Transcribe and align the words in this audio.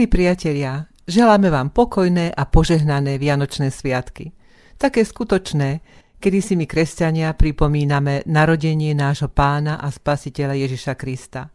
Milí 0.00 0.08
priatelia, 0.16 0.88
želáme 1.04 1.52
vám 1.52 1.76
pokojné 1.76 2.32
a 2.32 2.48
požehnané 2.48 3.20
Vianočné 3.20 3.68
sviatky. 3.68 4.32
Také 4.80 5.04
skutočné, 5.04 5.84
kedy 6.16 6.38
si 6.40 6.56
my 6.56 6.64
kresťania 6.64 7.36
pripomíname 7.36 8.24
narodenie 8.24 8.96
nášho 8.96 9.28
pána 9.28 9.76
a 9.76 9.92
spasiteľa 9.92 10.56
Ježiša 10.56 10.96
Krista. 10.96 11.52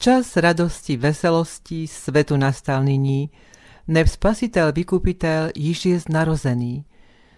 Čas 0.00 0.40
radosti, 0.40 0.96
veselosti, 0.96 1.84
svetu 1.84 2.40
nastal 2.40 2.88
nyní, 2.88 3.28
neb 3.92 4.08
spasiteľ 4.08 4.72
vykupiteľ 4.72 5.52
již 5.52 5.78
je 5.92 5.96
narozený. 6.08 6.88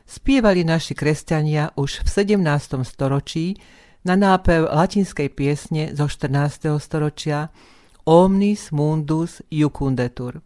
Spievali 0.06 0.62
naši 0.62 0.94
kresťania 0.94 1.74
už 1.74 2.06
v 2.06 2.38
17. 2.38 2.86
storočí 2.86 3.58
na 4.06 4.14
nápev 4.14 4.70
latinskej 4.70 5.26
piesne 5.34 5.90
zo 5.90 6.06
14. 6.06 6.78
storočia 6.78 7.50
Omnis 8.10 8.74
mundus 8.74 9.38
jucundetur. 9.54 10.42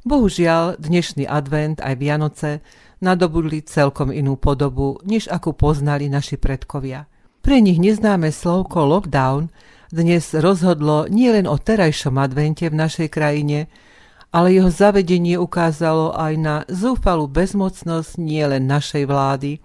Bohužiaľ, 0.00 0.80
dnešný 0.80 1.28
advent 1.28 1.76
aj 1.84 1.92
Vianoce 2.00 2.64
nadobudli 3.04 3.60
celkom 3.68 4.08
inú 4.08 4.40
podobu, 4.40 4.96
než 5.04 5.28
akú 5.28 5.52
poznali 5.52 6.08
naši 6.08 6.40
predkovia. 6.40 7.04
Pre 7.44 7.60
nich 7.60 7.76
neznáme 7.76 8.32
slovko 8.32 8.88
lockdown 8.88 9.52
dnes 9.92 10.32
rozhodlo 10.32 11.04
nielen 11.12 11.44
o 11.44 11.60
terajšom 11.60 12.16
advente 12.16 12.64
v 12.64 12.80
našej 12.80 13.12
krajine, 13.12 13.68
ale 14.32 14.56
jeho 14.56 14.72
zavedenie 14.72 15.36
ukázalo 15.36 16.16
aj 16.16 16.32
na 16.40 16.64
zúfalú 16.64 17.28
bezmocnosť 17.28 18.16
nielen 18.16 18.64
našej 18.64 19.04
vlády, 19.04 19.60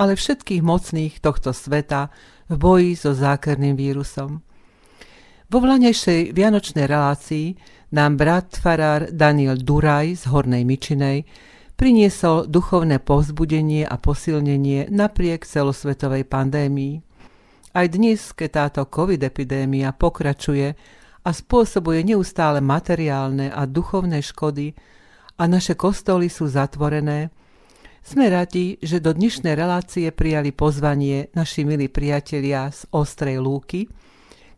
ale 0.00 0.16
všetkých 0.16 0.64
mocných 0.64 1.20
tohto 1.20 1.52
sveta 1.52 2.08
v 2.48 2.56
boji 2.56 2.96
so 2.96 3.12
zákerným 3.12 3.76
vírusom. 3.76 4.40
Vo 5.50 5.58
vlanejšej 5.58 6.30
vianočnej 6.30 6.86
relácii 6.86 7.58
nám 7.98 8.14
brat 8.14 8.54
farár 8.54 9.10
Daniel 9.10 9.58
Duraj 9.58 10.22
z 10.22 10.30
Hornej 10.30 10.62
Mičinej 10.62 11.26
priniesol 11.74 12.46
duchovné 12.46 13.02
povzbudenie 13.02 13.82
a 13.82 13.98
posilnenie 13.98 14.94
napriek 14.94 15.42
celosvetovej 15.42 16.22
pandémii. 16.30 17.02
Aj 17.74 17.82
dnes, 17.90 18.30
keď 18.30 18.50
táto 18.62 18.86
covid-epidémia 18.86 19.90
pokračuje 19.90 20.70
a 21.26 21.30
spôsobuje 21.34 22.06
neustále 22.06 22.62
materiálne 22.62 23.50
a 23.50 23.66
duchovné 23.66 24.22
škody 24.22 24.70
a 25.34 25.50
naše 25.50 25.74
kostoly 25.74 26.30
sú 26.30 26.46
zatvorené, 26.46 27.34
sme 28.06 28.30
radi, 28.30 28.78
že 28.78 29.02
do 29.02 29.10
dnešnej 29.10 29.58
relácie 29.58 30.14
prijali 30.14 30.54
pozvanie 30.54 31.26
naši 31.34 31.66
milí 31.66 31.90
priatelia 31.90 32.70
z 32.70 32.86
Ostrej 32.94 33.42
Lúky– 33.42 33.90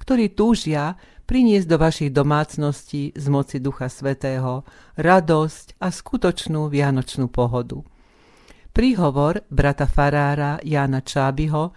ktorí 0.02 0.34
túžia 0.34 0.98
priniesť 1.30 1.66
do 1.70 1.76
vašich 1.78 2.10
domácností 2.10 3.14
z 3.14 3.26
moci 3.30 3.62
Ducha 3.62 3.86
Svetého 3.86 4.66
radosť 4.98 5.78
a 5.78 5.94
skutočnú 5.94 6.66
vianočnú 6.66 7.30
pohodu. 7.30 7.86
Príhovor 8.74 9.46
brata 9.46 9.86
farára 9.86 10.58
Jána 10.66 11.04
Čábyho 11.04 11.70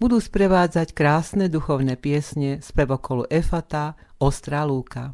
budú 0.00 0.16
sprevádzať 0.20 0.96
krásne 0.96 1.52
duchovné 1.52 2.00
piesne 2.00 2.64
z 2.64 2.68
pevokolu 2.72 3.28
Efata 3.28 3.96
Ostrá 4.20 4.64
Lúka. 4.64 5.12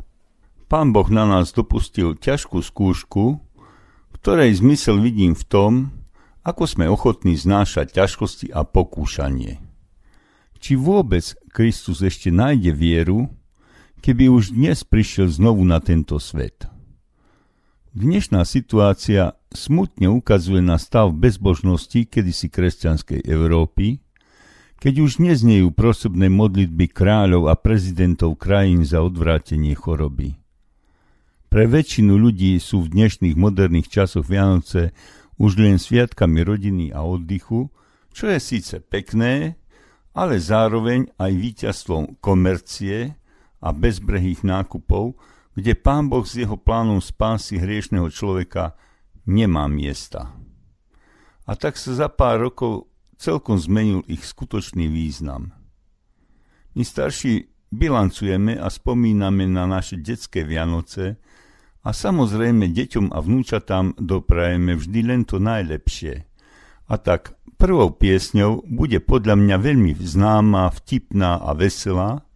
Pán 0.70 0.90
Boh 0.90 1.06
na 1.10 1.26
nás 1.26 1.50
dopustil 1.54 2.14
ťažkú 2.18 2.58
skúšku, 2.62 3.38
ktorej 4.18 4.58
zmysel 4.58 5.02
vidím 5.02 5.34
v 5.34 5.44
tom, 5.46 5.72
ako 6.42 6.66
sme 6.66 6.90
ochotní 6.90 7.38
znášať 7.38 7.94
ťažkosti 7.94 8.50
a 8.50 8.66
pokúšanie. 8.66 9.61
Či 10.62 10.78
vôbec 10.78 11.34
Kristus 11.50 12.06
ešte 12.06 12.30
nájde 12.30 12.70
vieru, 12.70 13.26
keby 13.98 14.30
už 14.30 14.54
dnes 14.54 14.86
prišiel 14.86 15.26
znovu 15.26 15.66
na 15.66 15.82
tento 15.82 16.22
svet. 16.22 16.70
Dnešná 17.90 18.46
situácia 18.46 19.34
smutne 19.50 20.14
ukazuje 20.14 20.62
na 20.62 20.78
stav 20.78 21.10
bezbožnosti 21.18 22.06
kedysi 22.06 22.46
kresťanskej 22.46 23.26
Európy, 23.26 24.06
keď 24.78 25.02
už 25.02 25.18
neznejú 25.18 25.74
prosebné 25.74 26.30
modlitby 26.30 26.94
kráľov 26.94 27.50
a 27.50 27.58
prezidentov 27.58 28.38
krajín 28.38 28.86
za 28.86 29.02
odvrátenie 29.02 29.74
choroby. 29.74 30.38
Pre 31.50 31.64
väčšinu 31.66 32.14
ľudí 32.14 32.54
sú 32.62 32.86
v 32.86 33.02
dnešných 33.02 33.34
moderných 33.34 33.90
časoch 33.90 34.30
Vianoce 34.30 34.94
už 35.42 35.58
len 35.58 35.82
sviatkami 35.82 36.46
rodiny 36.46 36.94
a 36.94 37.02
oddychu, 37.02 37.66
čo 38.14 38.30
je 38.30 38.38
síce 38.38 38.78
pekné, 38.78 39.58
ale 40.12 40.36
zároveň 40.40 41.08
aj 41.16 41.32
víťazstvom 41.32 42.20
komercie 42.20 43.16
a 43.62 43.68
bezbrehých 43.72 44.44
nákupov, 44.44 45.16
kde 45.56 45.72
pán 45.76 46.08
Boh 46.08 46.24
s 46.24 46.36
jeho 46.36 46.56
plánom 46.56 47.00
spásy 47.00 47.60
hriešného 47.60 48.08
človeka 48.08 48.76
nemá 49.28 49.68
miesta. 49.68 50.32
A 51.44 51.52
tak 51.58 51.76
sa 51.76 51.96
za 51.96 52.08
pár 52.08 52.40
rokov 52.40 52.88
celkom 53.20 53.60
zmenil 53.60 54.02
ich 54.08 54.24
skutočný 54.24 54.88
význam. 54.88 55.52
My 56.72 56.82
starší 56.82 57.52
bilancujeme 57.72 58.56
a 58.56 58.68
spomíname 58.68 59.48
na 59.48 59.68
naše 59.68 60.00
detské 60.00 60.44
Vianoce 60.44 61.20
a 61.82 61.90
samozrejme 61.90 62.72
deťom 62.72 63.12
a 63.12 63.18
vnúčatám 63.20 63.96
doprajeme 63.96 64.76
vždy 64.76 65.00
len 65.04 65.22
to 65.28 65.40
najlepšie. 65.40 66.31
A 66.92 67.00
tak 67.00 67.32
Prvou 67.62 67.94
piesňou 67.94 68.66
bude 68.66 68.98
podľa 68.98 69.38
mňa 69.38 69.56
veľmi 69.62 69.94
známa, 69.94 70.66
vtipná 70.74 71.38
a 71.38 71.54
veselá, 71.54 72.26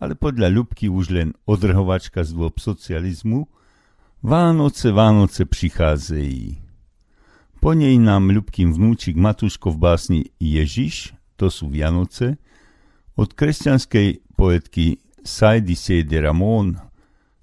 ale 0.00 0.16
podľa 0.16 0.48
Ľubky 0.48 0.88
už 0.88 1.12
len 1.12 1.36
odrhovačka 1.44 2.24
z 2.24 2.32
dôb 2.32 2.56
socializmu 2.56 3.44
Vánoce, 4.24 4.88
Vánoce 4.88 5.44
přicházejí. 5.44 6.64
Po 7.60 7.76
nej 7.76 8.00
nám 8.00 8.32
Ľubkým 8.32 8.72
vnúčik 8.72 9.20
Matuško 9.20 9.76
v 9.76 9.78
básni 9.78 10.20
Ježiš, 10.40 11.12
to 11.36 11.52
sú 11.52 11.68
Vianoce, 11.68 12.40
od 13.20 13.36
kresťanskej 13.36 14.32
poetky 14.32 14.96
Saidi 15.20 15.76
Sede 15.76 16.24
Ramón 16.24 16.80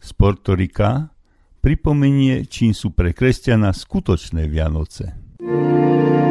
z 0.01 0.09
Portorika 0.17 1.13
pripomenie, 1.61 2.49
čím 2.49 2.73
sú 2.73 2.97
pre 2.97 3.13
kresťana 3.13 3.69
skutočné 3.77 4.49
Vianoce. 4.49 5.21
se 5.41 6.30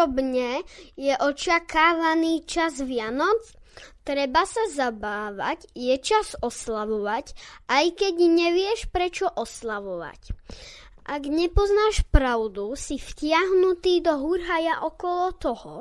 Ako 0.00 0.16
túžobne 0.16 0.64
je 0.96 1.12
očakávaný 1.12 2.48
čas 2.48 2.80
Vianoc, 2.80 3.36
treba 4.00 4.48
sa 4.48 4.64
zabávať, 4.72 5.68
je 5.76 5.92
čas 6.00 6.40
oslavovať, 6.40 7.36
aj 7.68 8.00
keď 8.00 8.14
nevieš 8.16 8.88
prečo 8.88 9.28
oslavovať. 9.28 10.32
Ak 11.04 11.28
nepoznáš 11.28 12.00
pravdu, 12.08 12.72
si 12.80 12.96
vtiahnutý 12.96 14.00
do 14.00 14.16
hurhaja 14.24 14.88
okolo 14.88 15.36
toho, 15.36 15.74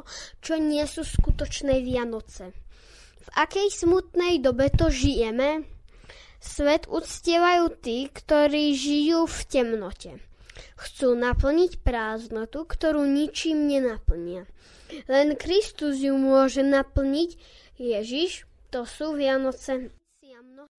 čo 0.43 0.59
nie 0.59 0.83
sú 0.83 1.07
skutočné 1.07 1.79
Vianoce. 1.79 2.51
V 3.23 3.29
akej 3.39 3.71
smutnej 3.71 4.43
dobe 4.43 4.67
to 4.67 4.91
žijeme? 4.91 5.63
Svet 6.43 6.91
uctievajú 6.91 7.71
tí, 7.79 8.11
ktorí 8.11 8.75
žijú 8.75 9.31
v 9.31 9.39
temnote. 9.47 10.19
Chcú 10.79 11.11
naplniť 11.11 11.83
prázdnotu, 11.83 12.63
ktorú 12.63 13.03
ničím 13.03 13.67
nenaplnia. 13.67 14.47
Len 15.11 15.35
Kristus 15.35 15.99
ju 15.99 16.15
môže 16.15 16.63
naplniť. 16.63 17.35
Ježiš, 17.75 18.47
to 18.71 18.87
sú 18.87 19.11
Vianoce. 19.11 19.91
Siamno. 20.23 20.71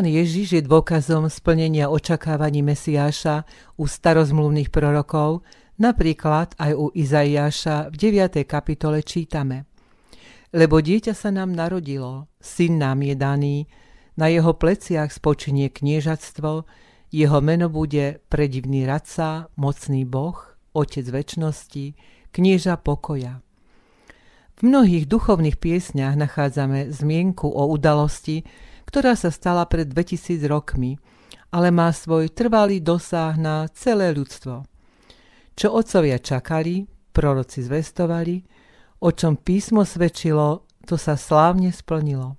Pán 0.00 0.08
Ježiš 0.08 0.56
je 0.56 0.62
dôkazom 0.64 1.28
splnenia 1.28 1.92
očakávaní 1.92 2.64
Mesiáša 2.64 3.44
u 3.76 3.84
starozmluvných 3.84 4.72
prorokov, 4.72 5.44
napríklad 5.76 6.56
aj 6.56 6.72
u 6.72 6.88
Izaiáša 6.88 7.92
v 7.92 8.08
9. 8.08 8.48
kapitole 8.48 9.04
čítame. 9.04 9.68
Lebo 10.56 10.80
dieťa 10.80 11.12
sa 11.12 11.28
nám 11.28 11.52
narodilo, 11.52 12.32
syn 12.40 12.80
nám 12.80 13.04
je 13.04 13.12
daný, 13.12 13.56
na 14.16 14.32
jeho 14.32 14.56
pleciach 14.56 15.12
spočinie 15.12 15.68
kniežatstvo, 15.68 16.64
jeho 17.12 17.38
meno 17.44 17.68
bude 17.68 18.24
predivný 18.32 18.88
radca, 18.88 19.52
mocný 19.60 20.08
boh, 20.08 20.40
otec 20.72 21.04
väčnosti, 21.12 21.92
knieža 22.32 22.80
pokoja. 22.80 23.44
V 24.56 24.60
mnohých 24.64 25.04
duchovných 25.04 25.60
piesňach 25.60 26.16
nachádzame 26.16 26.88
zmienku 26.88 27.52
o 27.52 27.68
udalosti, 27.68 28.48
ktorá 28.90 29.14
sa 29.14 29.30
stala 29.30 29.62
pred 29.70 29.86
2000 29.86 30.50
rokmi, 30.50 30.98
ale 31.54 31.70
má 31.70 31.94
svoj 31.94 32.26
trvalý 32.34 32.82
dosah 32.82 33.38
na 33.38 33.70
celé 33.70 34.10
ľudstvo. 34.10 34.66
Čo 35.54 35.66
otcovia 35.78 36.18
čakali, 36.18 36.90
proroci 37.14 37.62
zvestovali, 37.62 38.42
o 38.98 39.14
čom 39.14 39.38
písmo 39.38 39.86
svedčilo, 39.86 40.66
to 40.90 40.98
sa 40.98 41.14
slávne 41.14 41.70
splnilo. 41.70 42.34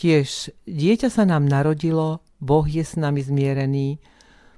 Tiež 0.00 0.54
dieťa 0.64 1.12
sa 1.12 1.28
nám 1.28 1.44
narodilo, 1.44 2.24
Boh 2.40 2.64
je 2.64 2.86
s 2.86 2.96
nami 2.96 3.20
zmierený, 3.20 4.00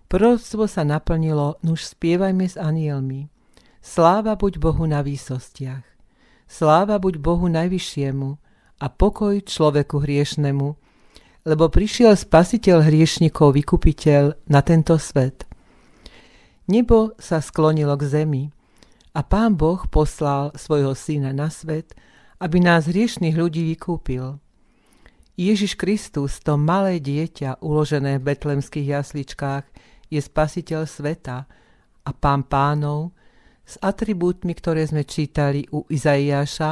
proroctvo 0.06 0.70
sa 0.70 0.86
naplnilo, 0.86 1.58
nuž 1.66 1.90
spievajme 1.90 2.46
s 2.46 2.54
anielmi. 2.54 3.32
Sláva 3.82 4.36
buď 4.36 4.60
Bohu 4.60 4.84
na 4.86 5.00
výsostiach. 5.00 5.82
Sláva 6.46 7.00
buď 7.02 7.18
Bohu 7.18 7.48
najvyššiemu 7.48 8.30
a 8.78 8.86
pokoj 8.92 9.40
človeku 9.40 10.04
hriešnemu, 10.04 10.89
lebo 11.44 11.72
prišiel 11.72 12.12
spasiteľ 12.16 12.84
hriešnikov, 12.84 13.56
vykupiteľ 13.56 14.48
na 14.48 14.60
tento 14.60 14.96
svet. 15.00 15.48
Nebo 16.68 17.16
sa 17.18 17.42
sklonilo 17.42 17.96
k 17.98 18.04
zemi 18.06 18.44
a 19.16 19.20
pán 19.26 19.58
Boh 19.58 19.82
poslal 19.90 20.54
svojho 20.54 20.94
syna 20.94 21.34
na 21.34 21.50
svet, 21.50 21.96
aby 22.38 22.62
nás 22.62 22.86
hriešných 22.86 23.36
ľudí 23.36 23.66
vykúpil. 23.74 24.38
Ježiš 25.40 25.74
Kristus, 25.80 26.36
to 26.44 26.60
malé 26.60 27.00
dieťa 27.00 27.64
uložené 27.64 28.20
v 28.20 28.26
betlemských 28.28 29.00
jasličkách, 29.00 29.64
je 30.12 30.20
spasiteľ 30.20 30.84
sveta 30.84 31.48
a 32.04 32.10
pán 32.12 32.44
pánov 32.44 33.16
s 33.64 33.78
atribútmi, 33.80 34.52
ktoré 34.52 34.84
sme 34.84 35.06
čítali 35.06 35.64
u 35.70 35.86
Izaiáša, 35.88 36.70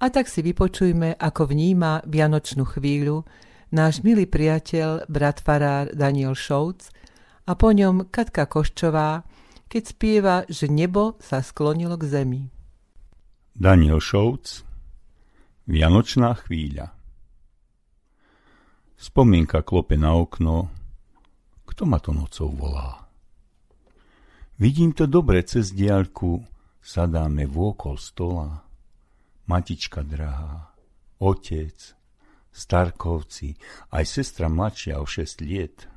a 0.00 0.06
tak 0.08 0.32
si 0.32 0.40
vypočujme, 0.40 1.20
ako 1.20 1.42
vníma 1.44 2.08
Vianočnú 2.08 2.64
chvíľu 2.64 3.28
náš 3.70 4.02
milý 4.04 4.26
priateľ, 4.26 5.10
brat 5.10 5.42
farár 5.42 5.90
Daniel 5.94 6.34
Šouc, 6.34 6.90
a 7.50 7.58
po 7.58 7.74
ňom 7.74 8.10
Katka 8.10 8.46
Koščová, 8.46 9.26
keď 9.66 9.82
spieva, 9.82 10.36
že 10.46 10.70
nebo 10.70 11.18
sa 11.18 11.42
sklonilo 11.42 11.98
k 11.98 12.04
zemi. 12.06 12.42
Daniel 13.54 13.98
Šouc 13.98 14.62
Vianočná 15.66 16.34
chvíľa 16.46 16.94
Spomienka 19.00 19.64
klope 19.64 19.96
na 19.96 20.12
okno. 20.12 20.68
Kto 21.64 21.88
ma 21.88 21.96
to 21.96 22.12
nocou 22.12 22.52
volá? 22.52 23.08
Vidím 24.60 24.92
to 24.92 25.08
dobre 25.08 25.40
cez 25.40 25.72
diaľku, 25.72 26.44
sadáme 26.84 27.48
vôkol 27.48 27.96
stola. 27.96 28.60
Matička 29.48 30.04
drahá, 30.04 30.76
otec, 31.16 31.96
starkovci, 32.50 33.56
aj 33.94 34.04
sestra 34.04 34.50
mladšia 34.50 34.98
o 34.98 35.06
šest 35.06 35.40
liet– 35.40 35.86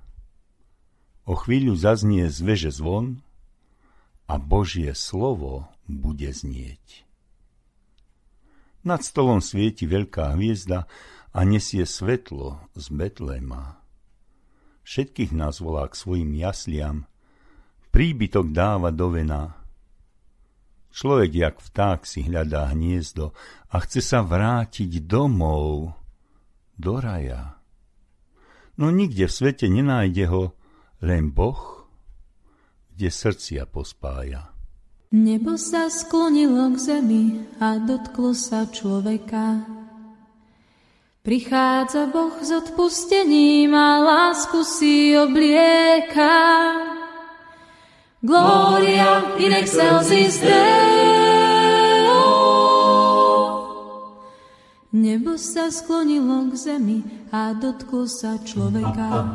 O 1.24 1.40
chvíľu 1.40 1.80
zaznie 1.80 2.28
z 2.28 2.40
veže 2.44 2.72
zvon 2.76 3.24
a 4.28 4.36
Božie 4.36 4.92
slovo 4.92 5.72
bude 5.88 6.28
znieť. 6.28 7.08
Nad 8.84 9.08
stolom 9.08 9.40
svieti 9.40 9.88
veľká 9.88 10.36
hviezda 10.36 10.84
a 11.32 11.40
nesie 11.48 11.88
svetlo 11.88 12.60
z 12.76 12.86
Betlema. 12.92 13.80
Všetkých 14.84 15.32
nás 15.32 15.64
volá 15.64 15.88
k 15.88 15.96
svojim 15.96 16.36
jasliam, 16.36 17.08
príbytok 17.96 18.52
dáva 18.52 18.92
do 18.92 19.08
vena. 19.08 19.56
Človek 20.92 21.32
jak 21.32 21.56
vták 21.64 22.04
si 22.04 22.28
hľadá 22.28 22.68
hniezdo 22.76 23.32
a 23.72 23.80
chce 23.80 24.04
sa 24.04 24.20
vrátiť 24.20 25.08
domov, 25.08 25.96
do 26.78 27.00
raja. 27.00 27.60
No 28.78 28.90
nikde 28.90 29.30
v 29.30 29.34
svete 29.34 29.70
nenájde 29.70 30.26
ho, 30.30 30.58
len 31.04 31.30
Boh, 31.30 31.86
kde 32.94 33.10
srdcia 33.14 33.70
pospája. 33.70 34.50
Nebo 35.14 35.62
sa 35.62 35.94
sklonilo 35.94 36.74
k 36.74 36.78
zemi 36.82 37.26
a 37.62 37.78
dotklo 37.78 38.34
sa 38.34 38.66
človeka. 38.66 39.62
Prichádza 41.22 42.10
Boh 42.10 42.34
s 42.42 42.50
odpustením 42.50 43.72
a 43.78 44.02
lásku 44.02 44.66
si 44.66 45.14
oblieka. 45.14 46.34
Gloria 48.26 49.38
in 49.38 49.54
excelsis 49.54 50.42
Deo. 50.42 51.03
Nebo 54.94 55.42
sa 55.42 55.74
sklonilo 55.74 56.54
k 56.54 56.70
zemi 56.70 57.02
a 57.34 57.58
dotklo 57.58 58.06
sa 58.06 58.38
človeka. 58.38 59.26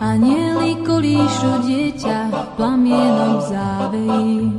Anieli 0.00 0.80
kolíšu 0.88 1.68
dieťa 1.68 2.18
plamienok 2.56 3.44
závejí. 3.44 4.56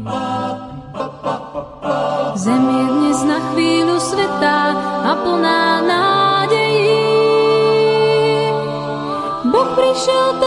Zem 2.37 2.63
je 2.69 2.85
dnes 3.01 3.19
na 3.25 3.39
chvíľu 3.49 3.97
sveta 3.97 4.57
a 5.01 5.11
plná 5.25 5.65
nádejí. 5.89 7.01
Boh 9.49 9.69
prišiel 9.73 10.37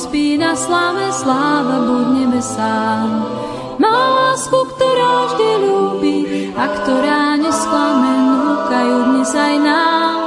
spí 0.00 0.40
na 0.40 0.56
sláve, 0.56 1.12
sláva 1.12 1.84
buď 1.84 2.06
nebesám. 2.24 3.08
Má 3.76 3.96
lásku, 4.16 4.56
ktorá 4.56 5.12
vždy 5.28 5.50
ľúbi 5.60 6.18
a 6.56 6.64
ktorá 6.80 7.36
nesklame, 7.36 8.12
núkajú 8.24 8.96
dnes 9.12 9.32
aj 9.36 9.54
nám. 9.60 10.18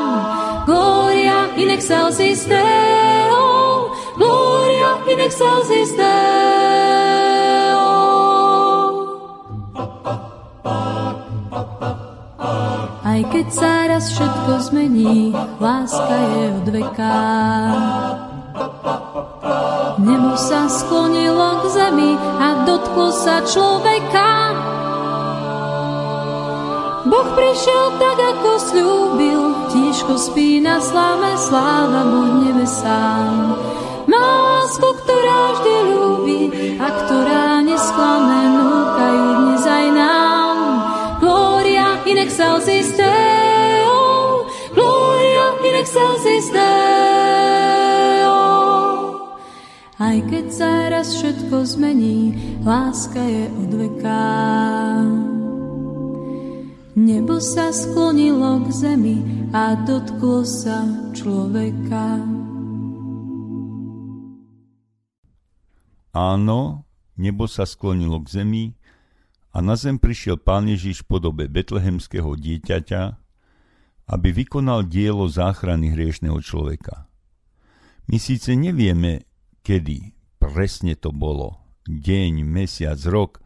Gloria 0.69 1.49
in 1.57 1.73
excelsis 1.73 2.45
Deo, 2.45 3.89
Gloria 4.17 4.91
in 5.09 5.19
excelsis 5.25 5.89
Deo. 5.97 6.13
Aj 13.03 13.21
keď 13.29 13.47
sa 13.53 13.73
raz 13.85 14.09
všetko 14.09 14.51
zmení, 14.73 15.37
láska 15.61 16.17
je 16.17 16.43
od. 16.57 16.69
Nebo 16.73 18.22
sa 20.37 20.65
sklonilo 20.69 21.61
k 21.61 21.63
zemi 21.73 22.11
a 22.17 22.65
dotklo 22.65 23.09
sa 23.13 23.41
človeka. 23.45 24.31
Boh 27.03 27.29
prišiel 27.35 27.85
tak, 27.99 28.17
ako 28.17 28.51
slúbil, 28.57 29.41
tížko 29.69 30.15
spí 30.15 30.63
na 30.63 30.79
sláve, 30.79 31.35
sláva 31.35 32.07
buď 32.07 32.31
nebesám. 32.47 33.59
Má 34.07 34.23
lásku, 34.63 34.87
ktorá 35.03 35.41
vždy 35.59 35.75
ľúbi 35.91 36.41
a 36.79 36.87
ktorá 36.87 37.59
nesklame, 37.61 38.41
núkajú 38.55 39.25
dnes 39.43 39.63
aj 39.67 39.87
nám. 39.91 40.57
Gloria 41.19 41.99
in 42.07 42.17
excelsis 42.19 42.95
Aj 50.13 50.21
keď 50.29 50.45
sa 50.53 50.93
raz 50.93 51.09
všetko 51.17 51.65
zmení, 51.73 52.37
láska 52.61 53.17
je 53.17 53.49
od 53.49 53.71
veka. 53.73 54.29
Nebo 56.93 57.41
sa 57.41 57.73
sklonilo 57.73 58.61
k 58.61 58.67
zemi 58.77 59.49
a 59.49 59.73
dotklo 59.73 60.45
sa 60.45 60.85
človeka. 61.17 62.21
Áno, 66.13 66.85
nebo 67.17 67.49
sa 67.49 67.65
sklonilo 67.65 68.21
k 68.21 68.37
zemi 68.37 68.65
a 69.49 69.65
na 69.65 69.73
zem 69.73 69.97
prišiel 69.97 70.37
pán 70.37 70.69
Ježiš 70.69 71.09
v 71.09 71.17
podobe 71.17 71.49
betlehemského 71.49 72.37
dieťaťa, 72.37 73.03
aby 74.13 74.29
vykonal 74.29 74.85
dielo 74.85 75.25
záchrany 75.25 75.89
hriešného 75.89 76.37
človeka. 76.37 77.09
My 78.05 78.21
síce 78.21 78.53
nevieme, 78.53 79.32
kedy 79.63 80.13
presne 80.37 80.93
to 80.99 81.15
bolo, 81.15 81.63
deň, 81.87 82.43
mesiac, 82.43 82.99
rok, 83.07 83.39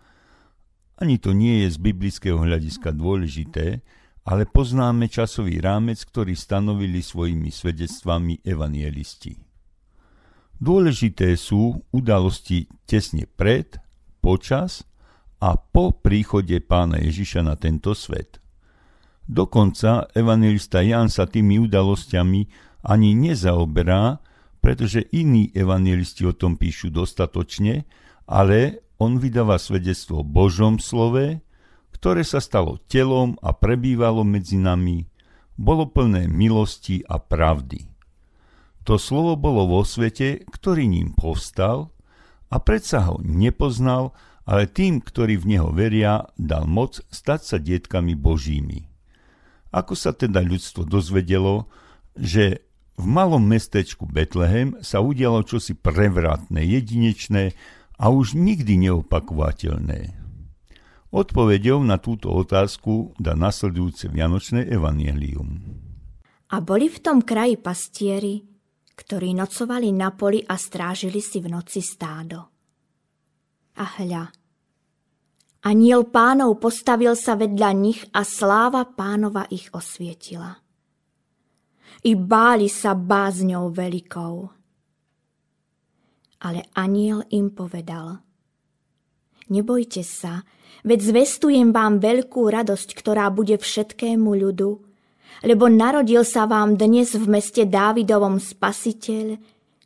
ani 0.97 1.21
to 1.21 1.31
nie 1.31 1.61
je 1.65 1.73
z 1.73 1.77
biblického 1.77 2.41
hľadiska 2.41 2.89
dôležité, 2.89 3.85
ale 4.27 4.43
poznáme 4.49 5.07
časový 5.07 5.61
rámec, 5.61 6.01
ktorý 6.03 6.33
stanovili 6.33 6.99
svojimi 6.99 7.53
svedectvami 7.53 8.43
evanielisti. 8.43 9.37
Dôležité 10.57 11.37
sú 11.37 11.85
udalosti 11.93 12.65
tesne 12.89 13.29
pred, 13.29 13.77
počas 14.19 14.83
a 15.37 15.53
po 15.53 15.93
príchode 15.93 16.57
pána 16.65 16.97
Ježiša 16.97 17.45
na 17.45 17.53
tento 17.55 17.93
svet. 17.93 18.41
Dokonca 19.29 20.09
evangelista 20.17 20.81
Jan 20.81 21.13
sa 21.13 21.29
tými 21.29 21.61
udalosťami 21.61 22.41
ani 22.89 23.09
nezaoberá, 23.13 24.17
pretože 24.67 25.07
iní 25.15 25.47
evangelisti 25.55 26.27
o 26.27 26.35
tom 26.35 26.59
píšu 26.59 26.91
dostatočne, 26.91 27.87
ale 28.27 28.83
on 28.99 29.15
vydáva 29.15 29.55
svedectvo 29.55 30.27
Božom 30.27 30.75
slove, 30.75 31.39
ktoré 31.95 32.27
sa 32.27 32.43
stalo 32.43 32.75
telom 32.91 33.39
a 33.39 33.55
prebývalo 33.55 34.27
medzi 34.27 34.59
nami, 34.59 35.07
bolo 35.55 35.87
plné 35.87 36.27
milosti 36.27 36.99
a 37.07 37.15
pravdy. 37.15 37.87
To 38.83 38.99
slovo 38.99 39.39
bolo 39.39 39.71
vo 39.71 39.87
svete, 39.87 40.43
ktorý 40.51 40.83
ním 40.91 41.15
povstal 41.15 41.95
a 42.51 42.59
predsa 42.59 43.07
ho 43.07 43.23
nepoznal, 43.23 44.11
ale 44.43 44.67
tým, 44.67 44.99
ktorí 44.99 45.39
v 45.39 45.55
neho 45.55 45.71
veria, 45.71 46.27
dal 46.35 46.67
moc 46.67 46.99
stať 47.07 47.39
sa 47.39 47.55
dietkami 47.55 48.19
Božími. 48.19 48.83
Ako 49.71 49.95
sa 49.95 50.11
teda 50.11 50.43
ľudstvo 50.43 50.83
dozvedelo, 50.83 51.71
že 52.19 52.66
v 52.97 53.05
malom 53.05 53.45
mestečku 53.45 54.09
Betlehem 54.09 54.73
sa 54.81 55.05
udialo 55.05 55.45
čosi 55.45 55.77
prevratné, 55.77 56.65
jedinečné 56.65 57.53
a 58.01 58.09
už 58.09 58.33
nikdy 58.33 58.89
neopakovateľné. 58.89 60.17
Odpovedou 61.13 61.79
na 61.85 62.01
túto 62.01 62.33
otázku 62.33 63.15
dá 63.15 63.37
nasledujúce 63.37 64.11
Vianočné 64.11 64.67
evanielium. 64.67 65.61
A 66.51 66.59
boli 66.59 66.91
v 66.91 66.99
tom 66.99 67.23
kraji 67.23 67.55
pastieri, 67.61 68.43
ktorí 68.97 69.31
nocovali 69.37 69.93
na 69.93 70.11
poli 70.11 70.41
a 70.43 70.57
strážili 70.57 71.21
si 71.21 71.37
v 71.39 71.53
noci 71.53 71.85
stádo. 71.85 72.49
A 73.77 73.85
hľa, 74.01 74.25
aniel 75.69 76.09
pánov 76.09 76.57
postavil 76.57 77.13
sa 77.13 77.37
vedľa 77.37 77.71
nich 77.77 78.01
a 78.09 78.25
sláva 78.25 78.89
pánova 78.89 79.45
ich 79.53 79.69
osvietila. 79.69 80.66
I 82.07 82.15
báli 82.15 82.71
sa 82.71 82.95
bázňou 82.95 83.67
veľkou. 83.75 84.35
Ale 86.47 86.63
aniel 86.71 87.27
im 87.35 87.51
povedal– 87.51 88.23
Nebojte 89.47 90.03
sa, 90.03 90.43
veď 90.83 90.99
zvestujem 91.15 91.71
vám 91.71 92.03
veľkú 92.03 92.51
radosť, 92.51 92.89
ktorá 92.99 93.31
bude 93.31 93.55
všetkému 93.55 94.27
ľudu, 94.27 94.83
lebo 95.47 95.71
narodil 95.71 96.27
sa 96.27 96.43
vám 96.43 96.75
dnes 96.75 97.15
v 97.15 97.25
meste 97.31 97.63
Dávidovom 97.63 98.43
spasiteľ, 98.43 99.39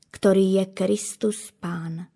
ktorý 0.10 0.46
je 0.62 0.64
Kristus 0.74 1.54
Pán. 1.54 2.10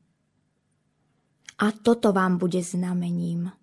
A 1.62 1.68
toto 1.72 2.10
vám 2.12 2.42
bude 2.42 2.66
znamením. 2.66 3.54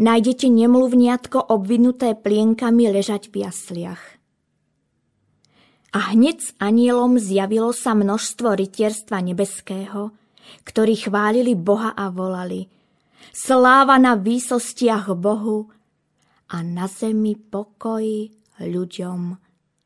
Nájdete 0.00 0.48
nemluvniatko 0.48 1.52
obvinuté 1.52 2.16
plienkami 2.16 2.88
ležať 2.88 3.28
v 3.30 3.44
jasliach. 3.46 4.17
A 5.92 6.12
hneď 6.12 6.36
s 6.40 6.50
anielom 6.60 7.16
zjavilo 7.16 7.72
sa 7.72 7.96
množstvo 7.96 8.54
rytierstva 8.54 9.24
nebeského, 9.24 10.12
ktorí 10.68 11.08
chválili 11.08 11.56
Boha 11.56 11.96
a 11.96 12.12
volali– 12.12 12.68
Sláva 13.38 14.02
na 14.02 14.18
výsostiach 14.18 15.14
Bohu 15.14 15.70
a 16.50 16.56
na 16.64 16.90
zemi 16.90 17.38
pokoj 17.38 18.02
ľuďom 18.58 19.20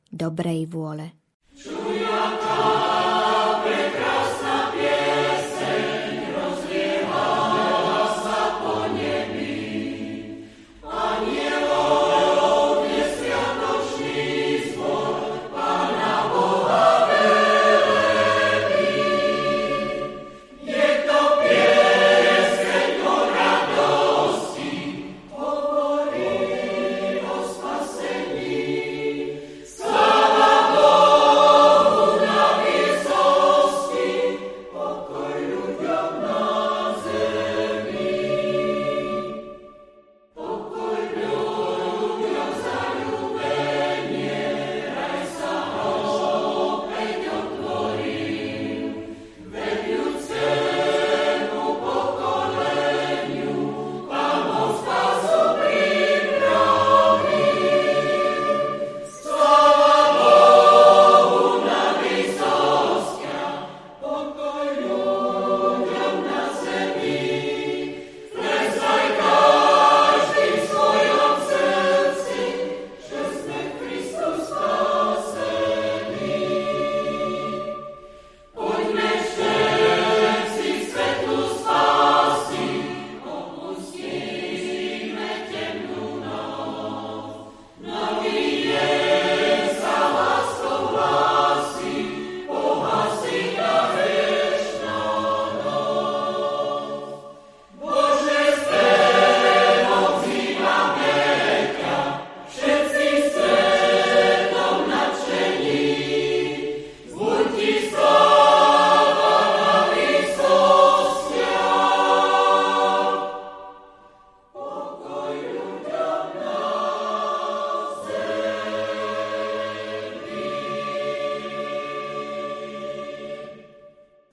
dobrej 0.08 0.72
vôle. 0.72 1.21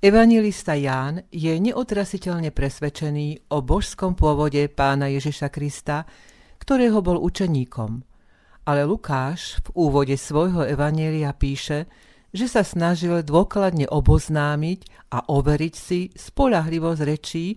Evangelista 0.09 0.73
Ján 0.73 1.21
je 1.29 1.53
neotrasiteľne 1.53 2.49
presvedčený 2.49 3.53
o 3.53 3.61
božskom 3.61 4.17
pôvode 4.17 4.57
pána 4.73 5.05
Ježiša 5.05 5.53
Krista, 5.53 6.01
ktorého 6.57 7.05
bol 7.05 7.21
učeníkom. 7.21 8.01
Ale 8.65 8.89
Lukáš 8.89 9.61
v 9.69 9.85
úvode 9.85 10.17
svojho 10.17 10.65
evanielia 10.65 11.29
píše, 11.37 11.85
že 12.33 12.49
sa 12.49 12.65
snažil 12.65 13.21
dôkladne 13.21 13.85
oboznámiť 13.85 15.13
a 15.13 15.29
overiť 15.29 15.73
si 15.77 16.09
spolahlivosť 16.09 17.01
rečí 17.05 17.53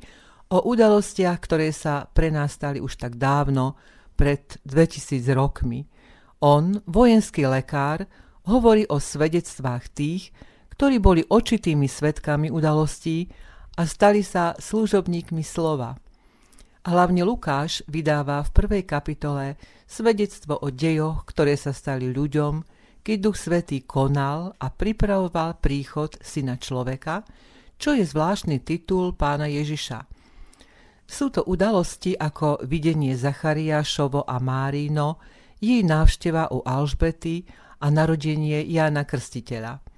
o 0.53 0.61
udalostiach, 0.61 1.41
ktoré 1.41 1.73
sa 1.73 2.05
pre 2.05 2.29
nás 2.29 2.53
stali 2.61 2.85
už 2.85 3.01
tak 3.01 3.17
dávno, 3.17 3.81
pred 4.12 4.61
2000 4.69 5.25
rokmi. 5.33 5.88
On, 6.45 6.77
vojenský 6.85 7.49
lekár, 7.49 8.05
hovorí 8.45 8.85
o 8.93 9.01
svedectvách 9.01 9.88
tých, 9.97 10.52
ktorí 10.83 10.99
boli 10.99 11.23
očitými 11.23 11.87
svetkami 11.87 12.51
udalostí 12.51 13.31
a 13.79 13.87
stali 13.87 14.27
sa 14.27 14.59
služobníkmi 14.59 15.38
slova. 15.47 15.95
Hlavne 16.83 17.23
Lukáš 17.23 17.87
vydáva 17.87 18.42
v 18.42 18.51
prvej 18.51 18.83
kapitole 18.83 19.55
svedectvo 19.87 20.59
o 20.59 20.75
dejoch, 20.75 21.23
ktoré 21.31 21.55
sa 21.55 21.71
stali 21.71 22.11
ľuďom, 22.11 22.66
keď 22.99 23.16
Duch 23.23 23.38
Svetý 23.38 23.87
konal 23.87 24.59
a 24.59 24.75
pripravoval 24.75 25.62
príchod 25.62 26.18
Syna 26.18 26.59
človeka, 26.59 27.23
čo 27.79 27.95
je 27.95 28.03
zvláštny 28.03 28.66
titul 28.66 29.14
pána 29.14 29.47
Ježiša. 29.47 30.03
Sú 31.07 31.31
to 31.31 31.47
udalosti 31.47 32.18
ako 32.18 32.59
videnie 32.66 33.14
Zachariášovo 33.14 34.27
a 34.27 34.42
Márino, 34.42 35.23
jej 35.62 35.87
návšteva 35.87 36.51
u 36.51 36.66
Alžbety 36.66 37.47
a 37.79 37.87
narodenie 37.87 38.66
Jána 38.66 39.07
Krstiteľa. 39.07 39.91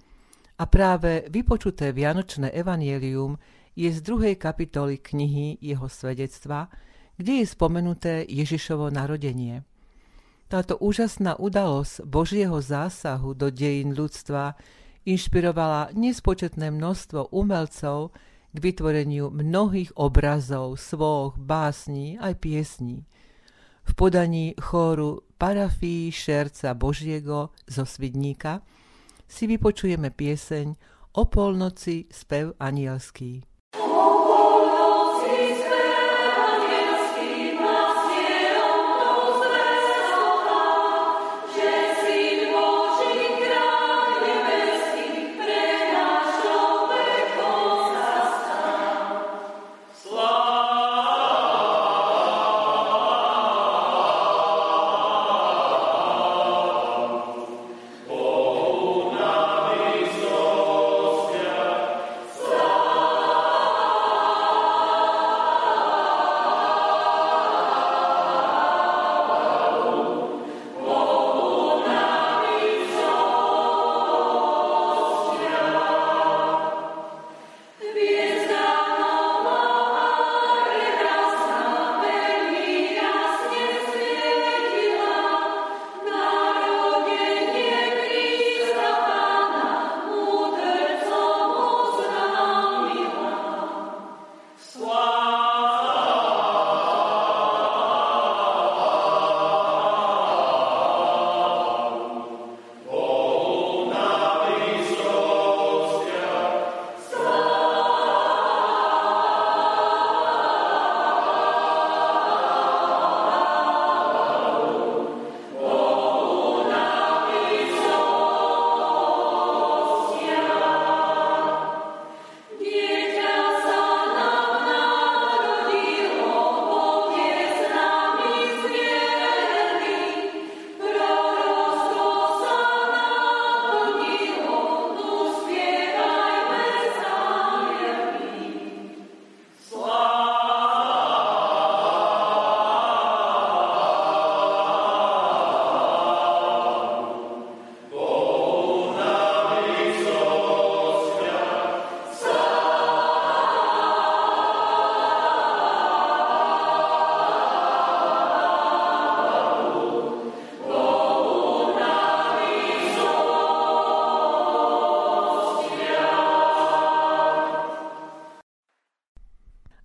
A 0.55 0.71
práve 0.71 1.27
vypočuté 1.35 1.90
Vianočné 1.90 2.55
evanielium 2.55 3.35
je 3.75 3.90
z 3.90 3.99
druhej 3.99 4.38
kapitoly 4.38 5.03
knihy 5.03 5.59
jeho 5.59 5.90
svedectva, 5.90 6.71
kde 7.19 7.43
je 7.43 7.47
spomenuté 7.47 8.23
Ježišovo 8.23 8.87
narodenie. 8.87 9.67
Táto 10.47 10.79
úžasná 10.79 11.35
udalosť 11.43 12.07
Božieho 12.07 12.55
zásahu 12.62 13.35
do 13.35 13.51
dejín 13.51 13.99
ľudstva 13.99 14.55
inšpirovala 15.03 15.90
nespočetné 15.99 16.71
množstvo 16.71 17.35
umelcov 17.35 18.14
k 18.55 18.57
vytvoreniu 18.62 19.35
mnohých 19.35 19.90
obrazov, 19.99 20.79
svoch, 20.79 21.35
básní 21.35 22.14
aj 22.23 22.38
piesní. 22.38 23.03
V 23.83 23.93
podaní 23.99 24.55
chóru 24.62 25.27
Parafii 25.35 26.14
Šerca 26.14 26.79
Božiego 26.79 27.51
zo 27.67 27.83
Svidníka– 27.83 28.62
si 29.35 29.51
vypočujeme 29.51 30.14
pieseň 30.14 30.79
O 31.18 31.27
polnoci 31.27 32.07
spev 32.11 32.55
anielský. 32.62 33.42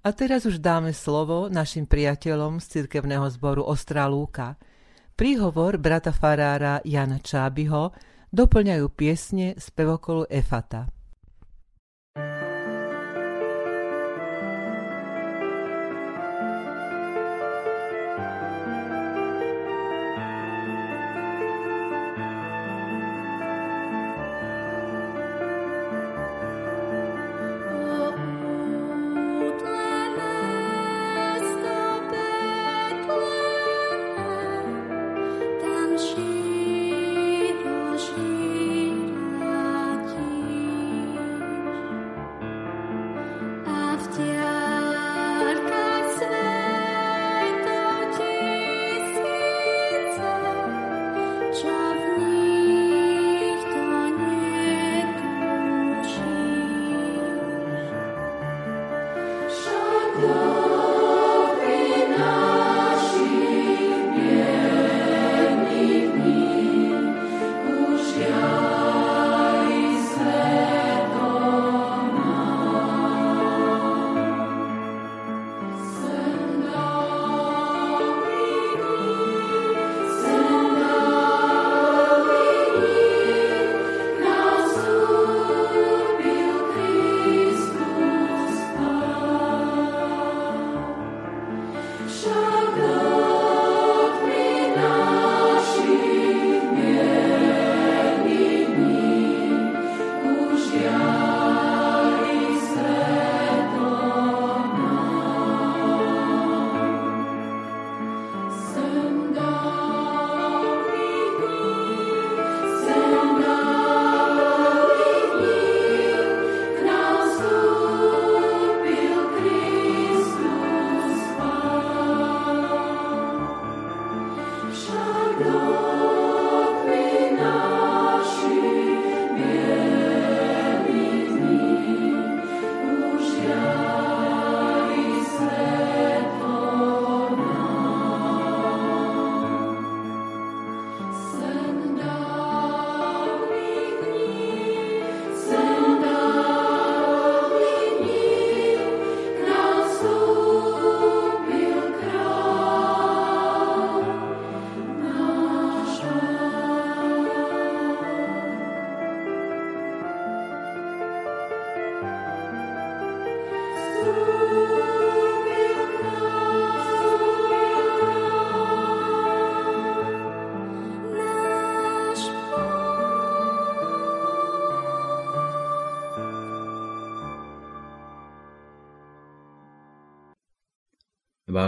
A 0.09 0.17
teraz 0.17 0.41
už 0.41 0.57
dáme 0.57 0.89
slovo 0.89 1.53
našim 1.53 1.85
priateľom 1.85 2.57
z 2.57 2.81
cirkevného 2.81 3.29
zboru 3.29 3.61
Ostrá 3.61 4.09
Lúka. 4.09 4.57
Príhovor 5.13 5.77
brata 5.77 6.09
farára 6.09 6.81
Jana 6.81 7.21
Čábyho 7.21 7.93
doplňajú 8.33 8.89
piesne 8.89 9.53
z 9.53 9.69
pevokolu 9.69 10.25
Efata. 10.25 10.89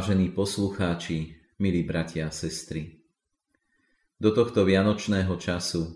Vážení 0.01 0.33
poslucháči, 0.33 1.37
milí 1.61 1.85
bratia 1.85 2.25
a 2.25 2.33
sestry, 2.33 3.05
do 4.17 4.33
tohto 4.33 4.65
vianočného 4.65 5.29
času 5.37 5.93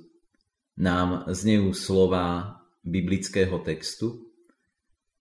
nám 0.78 1.26
znejú 1.26 1.74
slová 1.74 2.62
biblického 2.86 3.58
textu, 3.66 4.30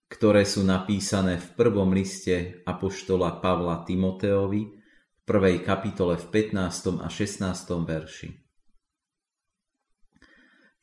ktoré 0.05 0.45
sú 0.45 0.61
napísané 0.61 1.41
v 1.41 1.47
prvom 1.57 1.89
liste 1.97 2.61
Apoštola 2.61 3.41
Pavla 3.41 3.81
Timoteovi 3.89 4.77
v 4.77 5.21
prvej 5.25 5.65
kapitole 5.65 6.21
v 6.21 6.53
15. 6.53 7.01
a 7.01 7.09
16. 7.09 7.41
verši. 7.89 8.37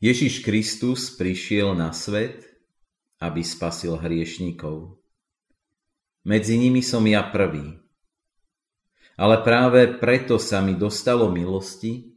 Ježiš 0.02 0.42
Kristus 0.42 1.14
prišiel 1.14 1.78
na 1.78 1.94
svet, 1.94 2.50
aby 3.22 3.46
spasil 3.46 3.94
hriešníkov. 3.94 4.98
Medzi 6.26 6.58
nimi 6.58 6.82
som 6.82 7.06
ja 7.06 7.30
prvý. 7.30 7.81
Ale 9.22 9.38
práve 9.46 9.86
preto 10.02 10.34
sa 10.42 10.58
mi 10.58 10.74
dostalo 10.74 11.30
milosti, 11.30 12.10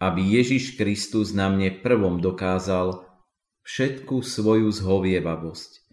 aby 0.00 0.40
Ježiš 0.40 0.80
Kristus 0.80 1.36
na 1.36 1.52
mne 1.52 1.84
prvom 1.84 2.16
dokázal 2.16 3.04
všetku 3.60 4.24
svoju 4.24 4.72
zhovievavosť. 4.72 5.84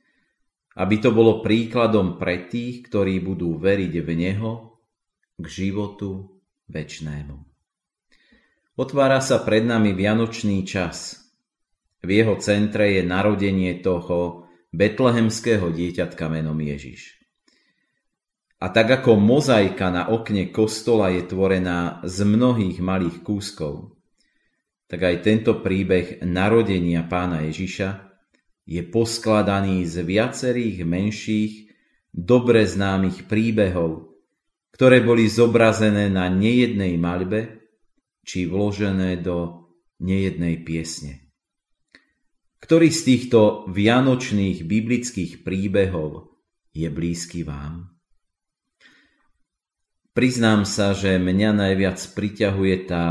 Aby 0.80 0.96
to 1.04 1.12
bolo 1.12 1.44
príkladom 1.44 2.16
pre 2.16 2.48
tých, 2.48 2.88
ktorí 2.88 3.20
budú 3.20 3.60
veriť 3.60 3.94
v 4.00 4.10
Neho 4.16 4.52
k 5.36 5.46
životu 5.52 6.40
večnému. 6.72 7.36
Otvára 8.80 9.20
sa 9.20 9.44
pred 9.44 9.68
nami 9.68 9.92
vianočný 9.92 10.64
čas. 10.64 11.28
V 12.00 12.24
jeho 12.24 12.40
centre 12.40 13.00
je 13.00 13.04
narodenie 13.04 13.84
toho 13.84 14.48
betlehemského 14.72 15.76
dieťatka 15.76 16.32
menom 16.32 16.56
Ježiš. 16.56 17.25
A 18.56 18.72
tak 18.72 19.04
ako 19.04 19.20
mozaika 19.20 19.92
na 19.92 20.08
okne 20.08 20.48
kostola 20.50 21.12
je 21.12 21.28
tvorená 21.28 22.00
z 22.08 22.24
mnohých 22.24 22.80
malých 22.80 23.20
kúskov, 23.22 24.00
tak 24.86 25.02
aj 25.02 25.16
tento 25.26 25.60
príbeh 25.60 26.24
narodenia 26.24 27.04
pána 27.04 27.44
Ježiša 27.50 28.06
je 28.66 28.82
poskladaný 28.86 29.86
z 29.86 29.96
viacerých 30.02 30.88
menších, 30.88 31.54
dobre 32.16 32.64
známych 32.64 33.28
príbehov, 33.28 34.16
ktoré 34.72 35.04
boli 35.04 35.28
zobrazené 35.28 36.08
na 36.08 36.32
nejednej 36.32 36.96
maľbe 36.96 37.60
či 38.24 38.48
vložené 38.48 39.20
do 39.20 39.68
nejednej 40.00 40.64
piesne. 40.64 41.28
Ktorý 42.64 42.90
z 42.90 43.02
týchto 43.06 43.70
vianočných 43.70 44.66
biblických 44.66 45.46
príbehov 45.46 46.34
je 46.74 46.88
blízky 46.90 47.46
vám? 47.46 47.95
Priznám 50.16 50.64
sa, 50.64 50.96
že 50.96 51.20
mňa 51.20 51.52
najviac 51.52 52.00
priťahuje 52.00 52.88
tá 52.88 53.04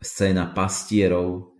scéna 0.00 0.56
pastierov, 0.56 1.52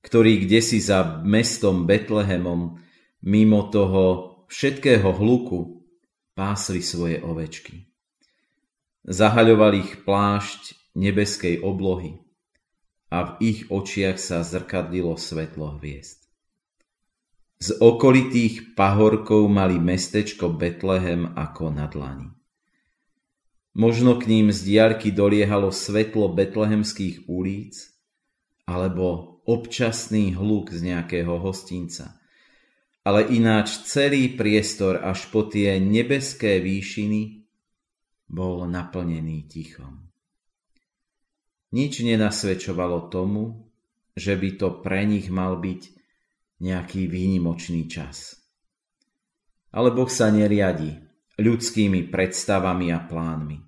ktorí 0.00 0.48
kdesi 0.48 0.80
za 0.80 1.20
mestom 1.28 1.84
Betlehemom 1.84 2.80
mimo 3.20 3.68
toho 3.68 4.04
všetkého 4.48 5.12
hluku 5.12 5.84
pásli 6.32 6.80
svoje 6.80 7.20
ovečky. 7.20 7.84
Zahaľoval 9.04 9.76
ich 9.76 10.08
plášť 10.08 10.96
nebeskej 10.96 11.60
oblohy 11.60 12.24
a 13.12 13.36
v 13.36 13.44
ich 13.44 13.60
očiach 13.68 14.16
sa 14.16 14.40
zrkadlilo 14.40 15.20
svetlo 15.20 15.76
hviezd. 15.76 16.24
Z 17.60 17.76
okolitých 17.76 18.72
pahorkov 18.72 19.52
mali 19.52 19.76
mestečko 19.76 20.48
Betlehem 20.48 21.28
ako 21.36 21.64
na 21.68 21.84
dlani. 21.92 22.39
Možno 23.70 24.18
k 24.18 24.26
ním 24.26 24.50
z 24.50 24.66
diaľky 24.66 25.14
doliehalo 25.14 25.70
svetlo 25.70 26.34
betlehemských 26.34 27.30
ulic 27.30 27.78
alebo 28.66 29.38
občasný 29.46 30.34
hluk 30.34 30.74
z 30.74 30.90
nejakého 30.90 31.38
hostinca. 31.38 32.18
Ale 33.06 33.30
ináč 33.30 33.86
celý 33.86 34.34
priestor 34.34 35.00
až 35.00 35.30
po 35.30 35.46
tie 35.46 35.78
nebeské 35.78 36.58
výšiny 36.60 37.46
bol 38.30 38.66
naplnený 38.66 39.46
tichom. 39.50 40.10
Nič 41.70 42.02
nenasvedčovalo 42.02 43.06
tomu, 43.10 43.70
že 44.18 44.34
by 44.34 44.50
to 44.58 44.68
pre 44.82 45.06
nich 45.06 45.30
mal 45.30 45.58
byť 45.62 45.82
nejaký 46.60 47.06
výnimočný 47.06 47.86
čas. 47.86 48.36
Ale 49.70 49.94
Boh 49.94 50.10
sa 50.10 50.34
neriadi 50.34 51.09
ľudskými 51.40 52.12
predstavami 52.12 52.92
a 52.92 53.00
plánmi. 53.00 53.58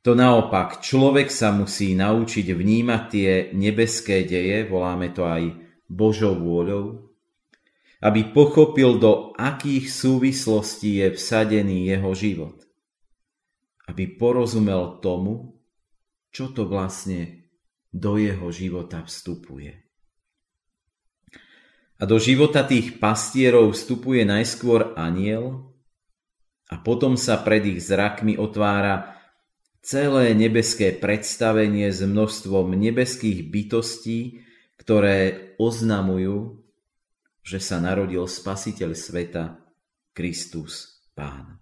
To 0.00 0.16
naopak, 0.16 0.80
človek 0.80 1.28
sa 1.28 1.52
musí 1.52 1.92
naučiť 1.92 2.56
vnímať 2.56 3.02
tie 3.12 3.30
nebeské 3.52 4.24
deje, 4.24 4.64
voláme 4.64 5.12
to 5.12 5.28
aj 5.28 5.52
Božou 5.92 6.40
vôľou, 6.40 7.10
aby 8.00 8.32
pochopil, 8.32 8.96
do 8.96 9.36
akých 9.36 9.92
súvislostí 9.92 11.04
je 11.04 11.08
vsadený 11.12 11.92
jeho 11.92 12.16
život. 12.16 12.56
Aby 13.84 14.16
porozumel 14.16 15.04
tomu, 15.04 15.60
čo 16.32 16.48
to 16.48 16.64
vlastne 16.64 17.44
do 17.92 18.16
jeho 18.16 18.48
života 18.48 19.04
vstupuje. 19.04 19.84
A 22.00 22.08
do 22.08 22.16
života 22.16 22.64
tých 22.64 22.96
pastierov 22.96 23.76
vstupuje 23.76 24.24
najskôr 24.24 24.96
aniel 24.96 25.69
a 26.70 26.78
potom 26.78 27.18
sa 27.18 27.42
pred 27.42 27.66
ich 27.66 27.82
zrakmi 27.82 28.38
otvára 28.38 29.18
celé 29.82 30.32
nebeské 30.38 30.94
predstavenie 30.94 31.90
s 31.90 32.06
množstvom 32.06 32.70
nebeských 32.78 33.50
bytostí, 33.50 34.46
ktoré 34.78 35.52
oznamujú, 35.58 36.62
že 37.42 37.58
sa 37.58 37.82
narodil 37.82 38.22
Spasiteľ 38.24 38.94
sveta, 38.94 39.58
Kristus 40.14 41.02
Pán. 41.12 41.58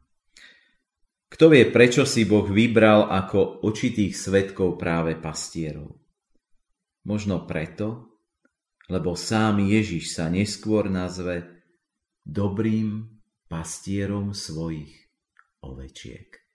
Kto 1.29 1.53
vie, 1.53 1.68
prečo 1.68 2.09
si 2.09 2.25
Boh 2.25 2.49
vybral 2.49 3.09
ako 3.12 3.64
očitých 3.64 4.16
svetkov 4.16 4.81
práve 4.81 5.16
pastierov? 5.16 5.92
Možno 7.05 7.44
preto, 7.44 8.16
lebo 8.88 9.12
sám 9.12 9.61
Ježiš 9.61 10.16
sa 10.16 10.33
neskôr 10.33 10.88
nazve 10.88 11.44
dobrým 12.25 13.17
pastierom 13.49 14.37
svojich 14.37 15.09
ovečiek. 15.65 16.48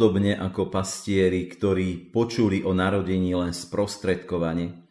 Podobne 0.00 0.32
ako 0.32 0.72
pastieri, 0.72 1.44
ktorí 1.44 2.08
počuli 2.08 2.64
o 2.64 2.72
narodení 2.72 3.36
len 3.36 3.52
sprostredkovane, 3.52 4.88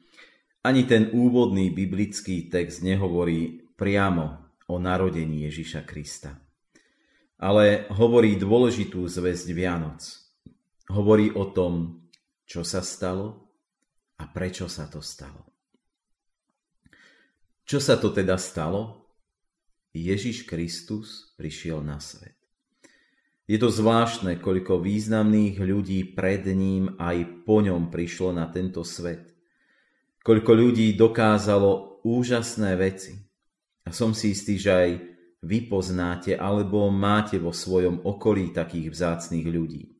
ani 0.61 0.85
ten 0.85 1.09
úvodný 1.09 1.73
biblický 1.73 2.45
text 2.45 2.85
nehovorí 2.85 3.73
priamo 3.73 4.53
o 4.69 4.77
narodení 4.77 5.49
Ježiša 5.49 5.81
Krista. 5.89 6.37
Ale 7.41 7.89
hovorí 7.89 8.37
dôležitú 8.37 9.01
zväzť 9.09 9.49
Vianoc. 9.49 10.05
Hovorí 10.93 11.33
o 11.33 11.49
tom, 11.57 12.05
čo 12.45 12.61
sa 12.61 12.85
stalo 12.85 13.49
a 14.13 14.29
prečo 14.29 14.69
sa 14.69 14.85
to 14.85 15.01
stalo. 15.01 15.41
Čo 17.65 17.81
sa 17.81 17.97
to 17.97 18.13
teda 18.13 18.37
stalo? 18.37 19.09
Ježiš 19.89 20.45
Kristus 20.45 21.33
prišiel 21.33 21.81
na 21.81 21.97
svet. 21.97 22.38
Je 23.49 23.57
to 23.57 23.73
zvláštne, 23.73 24.38
koľko 24.38 24.77
významných 24.77 25.57
ľudí 25.57 26.13
pred 26.13 26.45
ním 26.53 26.93
aj 27.01 27.49
po 27.49 27.65
ňom 27.65 27.89
prišlo 27.89 28.29
na 28.29 28.45
tento 28.45 28.85
svet. 28.85 29.33
Koľko 30.21 30.53
ľudí 30.53 30.93
dokázalo 30.93 32.05
úžasné 32.05 32.77
veci. 32.77 33.17
A 33.81 33.89
som 33.89 34.13
si 34.13 34.38
istý, 34.38 34.62
že 34.62 34.69
aj 34.69 34.89
vy 35.41 35.65
poznáte 35.65 36.38
alebo 36.38 36.93
máte 36.93 37.41
vo 37.41 37.49
svojom 37.49 38.05
okolí 38.05 38.53
takých 38.53 38.93
vzácných 38.93 39.47
ľudí. 39.49 39.97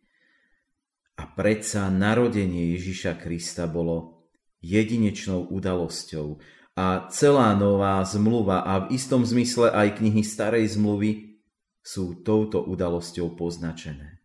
A 1.18 1.26
predsa 1.34 1.90
narodenie 1.90 2.78
Ježiša 2.78 3.18
Krista 3.18 3.66
bolo 3.66 4.30
jedinečnou 4.62 5.50
udalosťou 5.50 6.38
a 6.78 7.10
celá 7.10 7.58
nová 7.58 7.98
zmluva 8.06 8.62
a 8.62 8.86
v 8.86 8.94
istom 8.94 9.26
zmysle 9.26 9.74
aj 9.74 9.98
knihy 9.98 10.22
starej 10.22 10.78
zmluvy 10.78 11.29
sú 11.90 12.22
touto 12.22 12.62
udalosťou 12.70 13.34
poznačené. 13.34 14.22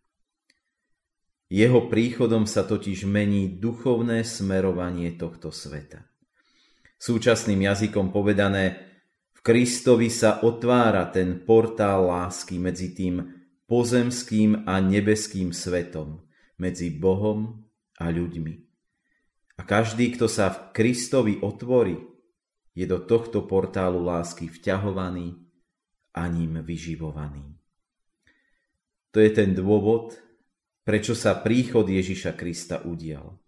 Jeho 1.49 1.89
príchodom 1.89 2.45
sa 2.45 2.69
totiž 2.69 3.09
mení 3.09 3.57
duchovné 3.57 4.21
smerovanie 4.21 5.17
tohto 5.17 5.49
sveta. 5.49 6.05
Súčasným 7.01 7.65
jazykom 7.65 8.13
povedané, 8.13 8.85
v 9.33 9.41
Kristovi 9.41 10.13
sa 10.13 10.45
otvára 10.45 11.09
ten 11.09 11.41
portál 11.49 12.05
lásky 12.13 12.61
medzi 12.61 12.93
tým 12.93 13.33
pozemským 13.65 14.69
a 14.69 14.85
nebeským 14.85 15.57
svetom, 15.57 16.21
medzi 16.61 16.93
Bohom 16.93 17.65
a 17.97 18.13
ľuďmi. 18.13 18.55
A 19.57 19.63
každý, 19.65 20.13
kto 20.13 20.29
sa 20.29 20.53
v 20.53 20.59
Kristovi 20.77 21.41
otvorí, 21.41 21.97
je 22.77 22.85
do 22.85 23.01
tohto 23.01 23.47
portálu 23.49 24.05
lásky 24.05 24.53
vťahovaný 24.53 25.39
a 26.13 26.29
ním 26.29 26.61
vyživovaný. 26.61 27.54
To 29.15 29.23
je 29.23 29.31
ten 29.31 29.55
dôvod, 29.55 30.19
prečo 30.83 31.15
sa 31.15 31.39
príchod 31.39 31.87
Ježiša 31.87 32.35
Krista 32.35 32.83
udial. 32.83 33.39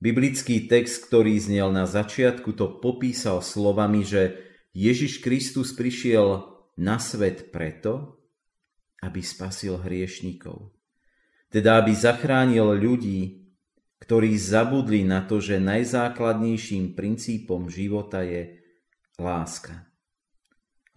Biblický 0.00 0.68
text, 0.68 1.08
ktorý 1.08 1.36
znel 1.40 1.72
na 1.72 1.88
začiatku, 1.88 2.52
to 2.52 2.80
popísal 2.80 3.40
slovami, 3.40 4.04
že 4.04 4.36
Ježiš 4.76 5.24
Kristus 5.24 5.72
prišiel 5.72 6.44
na 6.76 7.00
svet 7.00 7.52
preto, 7.52 8.20
aby 9.00 9.24
spasil 9.24 9.80
hriešnikov. 9.80 10.76
Teda 11.48 11.80
aby 11.80 11.96
zachránil 11.96 12.76
ľudí, 12.76 13.48
ktorí 14.00 14.36
zabudli 14.36 15.04
na 15.04 15.24
to, 15.24 15.40
že 15.40 15.60
najzákladnejším 15.60 16.96
princípom 16.96 17.68
života 17.68 18.24
je 18.24 18.60
láska. 19.20 19.88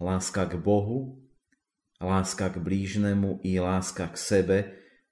Láska 0.00 0.48
k 0.48 0.56
Bohu, 0.56 1.23
láska 2.02 2.50
k 2.50 2.56
blížnemu 2.58 3.42
i 3.46 3.58
láska 3.58 4.10
k 4.10 4.16
sebe, 4.16 4.58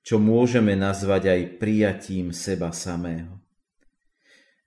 čo 0.03 0.19
môžeme 0.19 0.75
nazvať 0.75 1.23
aj 1.31 1.41
prijatím 1.63 2.35
seba 2.35 2.75
samého. 2.75 3.39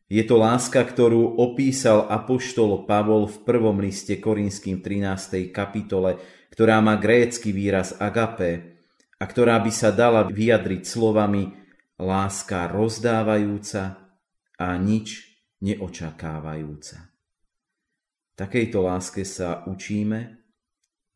Je 0.05 0.21
to 0.21 0.37
láska, 0.37 0.85
ktorú 0.85 1.41
opísal 1.41 2.05
apoštol 2.05 2.85
Pavol 2.85 3.25
v 3.25 3.37
prvom 3.41 3.81
liste 3.81 4.21
Korinským 4.21 4.85
13. 4.85 5.49
kapitole, 5.49 6.21
ktorá 6.53 6.77
má 6.77 6.93
grécky 6.95 7.49
výraz 7.49 7.97
agape 7.97 8.77
a 9.17 9.23
ktorá 9.25 9.57
by 9.59 9.71
sa 9.73 9.89
dala 9.89 10.21
vyjadriť 10.29 10.85
slovami 10.85 11.57
láska 11.97 12.69
rozdávajúca 12.69 13.97
a 14.61 14.67
nič 14.77 15.25
neočakávajúca. 15.65 17.09
Takejto 18.37 18.79
láske 18.85 19.25
sa 19.25 19.65
učíme 19.65 20.44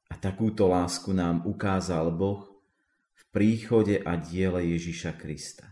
a 0.10 0.18
takúto 0.18 0.66
lásku 0.66 1.14
nám 1.14 1.46
ukázal 1.46 2.10
Boh 2.10 2.50
v 3.14 3.24
príchode 3.30 4.02
a 4.02 4.18
diele 4.18 4.74
Ježiša 4.74 5.16
Krista. 5.16 5.70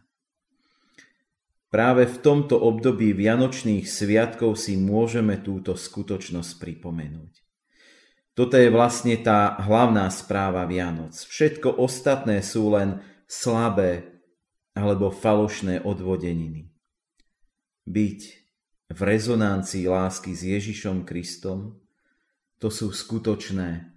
Práve 1.67 2.07
v 2.07 2.17
tomto 2.23 2.55
období 2.55 3.11
Vianočných 3.11 3.83
sviatkov 3.83 4.55
si 4.55 4.79
môžeme 4.79 5.35
túto 5.43 5.75
skutočnosť 5.75 6.51
pripomenúť. 6.63 7.33
Toto 8.37 8.55
je 8.55 8.69
vlastne 8.69 9.17
tá 9.19 9.57
hlavná 9.59 10.07
správa 10.13 10.63
Vianoc. 10.69 11.17
Všetko 11.17 11.81
ostatné 11.81 12.39
sú 12.45 12.71
len 12.71 13.01
slabé, 13.25 14.17
alebo 14.77 15.09
falošné 15.09 15.81
odvodeniny. 15.81 16.69
Byť 17.89 18.19
v 18.93 18.99
rezonancii 19.01 19.89
lásky 19.89 20.37
s 20.37 20.45
Ježišom 20.45 21.01
Kristom, 21.01 21.81
to 22.61 22.69
sú 22.69 22.93
skutočné 22.93 23.96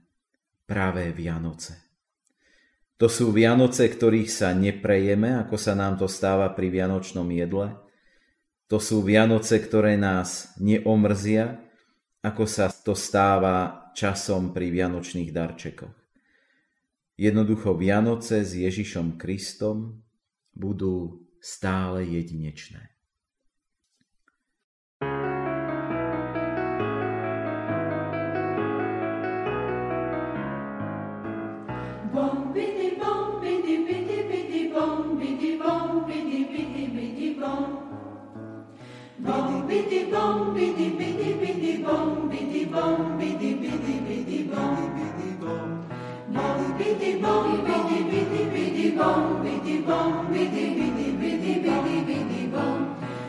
pravé 0.71 1.11
Vianoce. 1.11 1.91
To 3.03 3.11
sú 3.11 3.35
Vianoce, 3.35 3.91
ktorých 3.91 4.31
sa 4.31 4.55
neprejeme, 4.55 5.35
ako 5.43 5.59
sa 5.59 5.75
nám 5.75 5.99
to 5.99 6.07
stáva 6.07 6.47
pri 6.55 6.71
Vianočnom 6.71 7.27
jedle. 7.35 7.75
To 8.71 8.79
sú 8.79 9.03
Vianoce, 9.03 9.59
ktoré 9.59 9.99
nás 9.99 10.55
neomrzia, 10.63 11.59
ako 12.23 12.47
sa 12.47 12.71
to 12.71 12.95
stáva 12.95 13.91
časom 13.99 14.55
pri 14.55 14.71
Vianočných 14.71 15.35
darčekoch. 15.35 15.97
Jednoducho 17.19 17.75
Vianoce 17.75 18.47
s 18.47 18.55
Ježišom 18.55 19.19
Kristom 19.19 20.07
budú 20.55 21.27
stále 21.43 22.07
jedinečné. 22.07 22.90
Bom, 39.25 39.69
bidi, 39.69 40.11
bom, 40.13 40.55
bidi, 40.55 40.87
bidi, 40.99 41.35
bidi, 41.41 41.85
bom, 41.85 42.31
bidi, 42.31 42.65
bom, 42.73 43.19
bidi, 43.19 43.51
bidi, 43.61 43.95
bidi, 44.09 44.39
bom, 44.51 44.77
bidi, 44.97 45.29
bom. 45.41 45.69
Bom, 46.35 46.79
bidi, 46.79 47.11
bom, 47.23 47.47
bidi, 47.67 47.99
bidi, 48.11 48.43
bidi, 48.55 48.87
bom, 48.99 49.43
bidi, 49.45 49.77
bom, 49.87 50.27
bidi, 50.33 50.65
bidi, 50.77 51.07
bidi, 51.21 51.55
bidi, 51.65 51.97
bidi, 52.09 52.41
bom. 52.53 52.79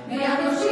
Vianoc 0.10 0.64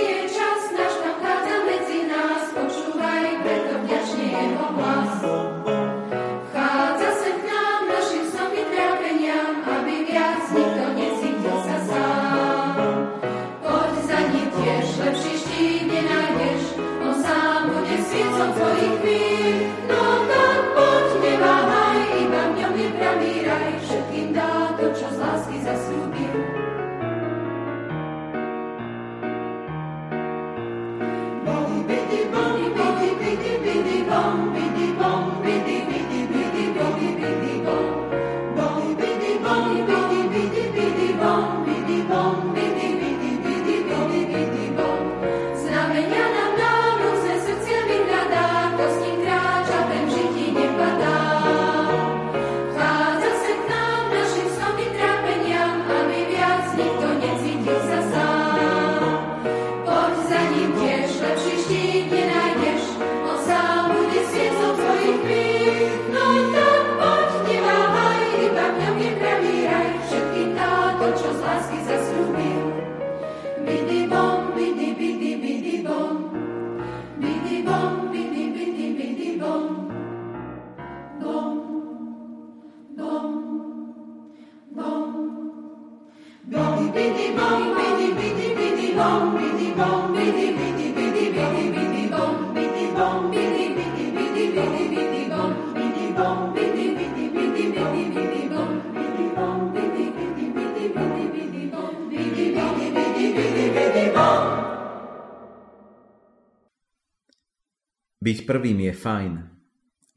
prvým 108.50 108.89
je 108.89 108.93
fajn, 108.97 109.34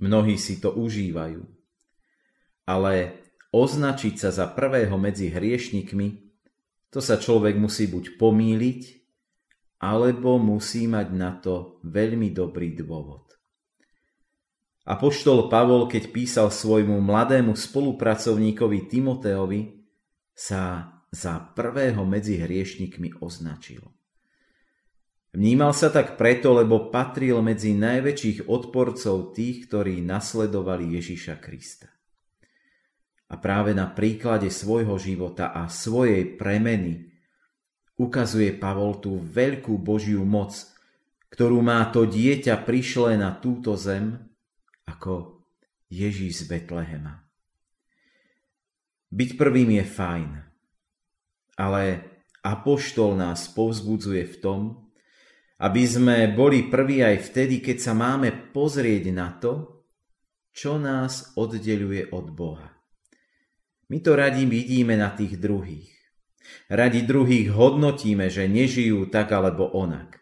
mnohí 0.00 0.40
si 0.40 0.56
to 0.56 0.72
užívajú, 0.72 1.44
ale 2.64 3.20
označiť 3.52 4.14
sa 4.16 4.32
za 4.32 4.48
prvého 4.48 4.96
medzi 4.96 5.28
hriešnikmi, 5.28 6.32
to 6.88 7.04
sa 7.04 7.20
človek 7.20 7.60
musí 7.60 7.92
buď 7.92 8.16
pomýliť, 8.16 8.80
alebo 9.84 10.40
musí 10.40 10.88
mať 10.88 11.08
na 11.12 11.36
to 11.36 11.84
veľmi 11.84 12.32
dobrý 12.32 12.72
dôvod. 12.72 13.36
Apoštol 14.88 15.46
Pavol, 15.52 15.86
keď 15.86 16.10
písal 16.10 16.48
svojmu 16.48 16.98
mladému 17.04 17.52
spolupracovníkovi 17.54 18.88
Timoteovi, 18.88 19.60
sa 20.32 20.90
za 21.12 21.38
prvého 21.52 22.02
medzi 22.08 22.40
hriešnikmi 22.40 23.20
označil. 23.20 23.84
Vnímal 25.32 25.72
sa 25.72 25.88
tak 25.88 26.20
preto, 26.20 26.52
lebo 26.52 26.92
patril 26.92 27.40
medzi 27.40 27.72
najväčších 27.72 28.52
odporcov 28.52 29.32
tých, 29.32 29.64
ktorí 29.64 30.04
nasledovali 30.04 30.92
Ježiša 31.00 31.40
Krista. 31.40 31.88
A 33.32 33.40
práve 33.40 33.72
na 33.72 33.88
príklade 33.88 34.52
svojho 34.52 35.00
života 35.00 35.56
a 35.56 35.72
svojej 35.72 36.36
premeny 36.36 37.08
ukazuje 37.96 38.52
Pavol 38.52 39.00
tú 39.00 39.16
veľkú 39.16 39.80
Božiu 39.80 40.20
moc, 40.20 40.52
ktorú 41.32 41.64
má 41.64 41.80
to 41.88 42.04
dieťa 42.04 42.60
prišlé 42.68 43.16
na 43.16 43.32
túto 43.32 43.72
zem, 43.72 44.20
ako 44.84 45.40
Ježíš 45.88 46.44
z 46.44 46.52
Betlehema. 46.52 47.24
Byť 49.08 49.30
prvým 49.40 49.80
je 49.80 49.84
fajn, 49.88 50.30
ale 51.56 51.82
Apoštol 52.44 53.16
nás 53.16 53.48
povzbudzuje 53.48 54.28
v 54.28 54.36
tom, 54.44 54.60
aby 55.62 55.82
sme 55.86 56.16
boli 56.34 56.66
prví 56.66 57.06
aj 57.06 57.30
vtedy, 57.30 57.62
keď 57.62 57.76
sa 57.78 57.92
máme 57.94 58.50
pozrieť 58.50 59.04
na 59.14 59.30
to, 59.38 59.86
čo 60.50 60.76
nás 60.76 61.32
oddeluje 61.38 62.10
od 62.10 62.26
Boha. 62.34 62.68
My 63.88 63.98
to 64.02 64.18
radi 64.18 64.44
vidíme 64.44 64.98
na 64.98 65.14
tých 65.14 65.38
druhých. 65.38 65.88
Radi 66.66 67.06
druhých 67.06 67.54
hodnotíme, 67.54 68.26
že 68.26 68.50
nežijú 68.50 69.06
tak 69.08 69.30
alebo 69.30 69.70
onak. 69.70 70.18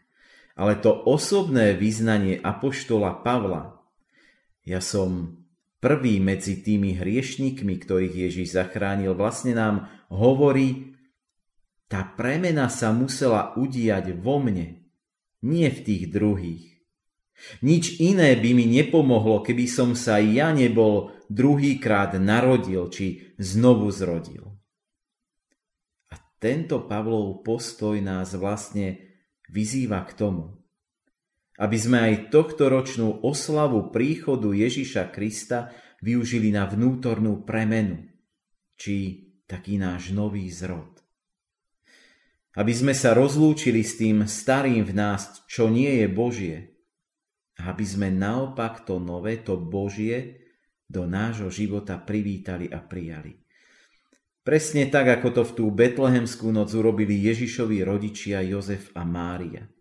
Ale 0.54 0.76
to 0.76 0.92
osobné 0.92 1.72
vyznanie 1.72 2.36
Apoštola 2.36 3.24
Pavla 3.24 3.80
ja 4.70 4.78
som 4.84 5.40
prvý 5.80 6.20
medzi 6.20 6.60
tými 6.60 7.00
hriešnikmi, 7.00 7.80
ktorých 7.80 8.28
Ježiš 8.28 8.54
zachránil, 8.54 9.16
vlastne 9.16 9.56
nám 9.56 9.88
hovorí, 10.12 10.94
tá 11.90 12.04
premena 12.04 12.68
sa 12.68 12.92
musela 12.92 13.56
udiať 13.56 14.14
vo 14.20 14.38
mne, 14.38 14.79
nie 15.44 15.68
v 15.72 15.80
tých 15.80 16.04
druhých. 16.12 16.66
Nič 17.64 17.96
iné 18.04 18.36
by 18.36 18.50
mi 18.52 18.68
nepomohlo, 18.68 19.40
keby 19.40 19.64
som 19.64 19.96
sa 19.96 20.20
ja 20.20 20.52
nebol 20.52 21.16
druhýkrát 21.32 22.20
narodil 22.20 22.92
či 22.92 23.32
znovu 23.40 23.88
zrodil. 23.88 24.60
A 26.12 26.20
tento 26.36 26.84
Pavlov 26.84 27.40
postoj 27.40 27.96
nás 28.04 28.36
vlastne 28.36 29.00
vyzýva 29.48 30.04
k 30.04 30.12
tomu, 30.20 30.60
aby 31.56 31.76
sme 31.80 31.98
aj 32.12 32.28
tohto 32.28 32.68
ročnú 32.68 33.24
oslavu 33.24 33.88
príchodu 33.88 34.52
Ježiša 34.52 35.08
Krista 35.08 35.72
využili 36.04 36.52
na 36.52 36.68
vnútornú 36.68 37.44
premenu, 37.48 38.04
či 38.76 39.28
taký 39.48 39.80
náš 39.80 40.12
nový 40.12 40.48
zrod. 40.52 40.99
Aby 42.60 42.76
sme 42.76 42.92
sa 42.92 43.16
rozlúčili 43.16 43.80
s 43.80 43.96
tým 43.96 44.28
starým 44.28 44.84
v 44.84 44.92
nás, 44.92 45.40
čo 45.48 45.72
nie 45.72 46.04
je 46.04 46.06
Božie, 46.12 46.56
aby 47.56 47.84
sme 47.88 48.12
naopak 48.12 48.84
to 48.84 49.00
nové, 49.00 49.40
to 49.40 49.56
Božie, 49.56 50.44
do 50.84 51.08
nášho 51.08 51.48
života 51.48 51.96
privítali 51.96 52.68
a 52.68 52.84
prijali. 52.84 53.40
Presne 54.44 54.92
tak, 54.92 55.08
ako 55.08 55.28
to 55.40 55.42
v 55.48 55.52
tú 55.56 55.64
betlehemskú 55.72 56.52
noc 56.52 56.68
urobili 56.76 57.16
Ježišovi 57.16 57.80
rodičia 57.80 58.44
Jozef 58.44 58.92
a 58.92 59.08
Mária– 59.08 59.64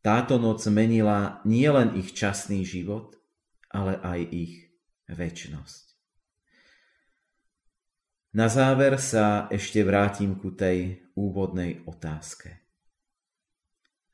táto 0.00 0.40
noc 0.40 0.64
menila 0.72 1.44
nielen 1.44 1.92
ich 2.00 2.16
časný 2.16 2.64
život, 2.64 3.20
ale 3.68 4.00
aj 4.00 4.20
ich 4.32 4.54
väčnosť. 5.12 5.84
Na 8.32 8.48
záver 8.48 8.96
sa 8.96 9.44
ešte 9.52 9.84
vrátim 9.84 10.40
ku 10.40 10.56
tej 10.56 11.04
úvodnej 11.20 11.84
otázke. 11.84 12.64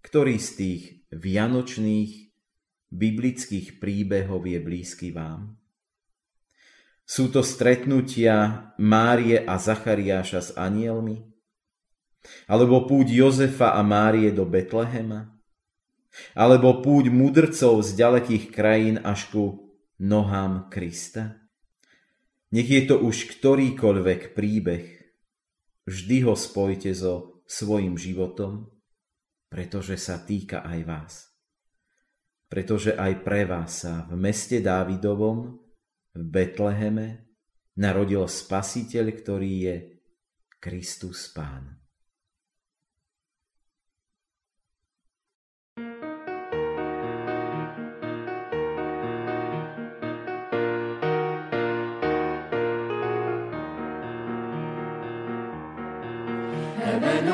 Ktorý 0.02 0.42
z 0.42 0.50
tých 0.58 0.82
vianočných 1.14 2.34
biblických 2.90 3.78
príbehov 3.78 4.46
je 4.46 4.58
blízky 4.58 5.14
vám? 5.14 5.54
Sú 7.06 7.30
to 7.30 7.46
stretnutia 7.46 8.70
Márie 8.82 9.38
a 9.38 9.62
Zachariáša 9.62 10.40
s 10.42 10.50
anielmi? 10.58 11.22
Alebo 12.50 12.82
púť 12.90 13.14
Jozefa 13.14 13.78
a 13.78 13.82
Márie 13.86 14.34
do 14.34 14.42
Betlehema? 14.42 15.30
Alebo 16.34 16.82
púť 16.82 17.14
mudrcov 17.14 17.86
z 17.86 17.94
ďalekých 17.94 18.50
krajín 18.50 18.96
až 19.06 19.30
ku 19.30 19.44
nohám 20.02 20.66
Krista? 20.66 21.38
Nech 22.50 22.66
je 22.66 22.82
to 22.86 22.98
už 22.98 23.38
ktorýkoľvek 23.38 24.34
príbeh, 24.34 24.84
vždy 25.86 26.26
ho 26.26 26.34
spojte 26.34 26.90
so 26.92 27.42
svojim 27.46 27.94
životom, 27.94 28.66
pretože 29.46 29.96
sa 29.96 30.18
týka 30.18 30.66
aj 30.66 30.80
vás. 30.82 31.12
Pretože 32.46 32.94
aj 32.94 33.22
pre 33.26 33.46
vás 33.46 33.86
sa 33.86 34.06
v 34.06 34.18
meste 34.18 34.58
Dávidovom, 34.62 35.58
v 36.14 36.22
Betleheme, 36.22 37.26
narodil 37.78 38.26
Spasiteľ, 38.26 39.06
ktorý 39.14 39.52
je 39.66 39.76
Kristus 40.58 41.30
Pán. 41.30 41.75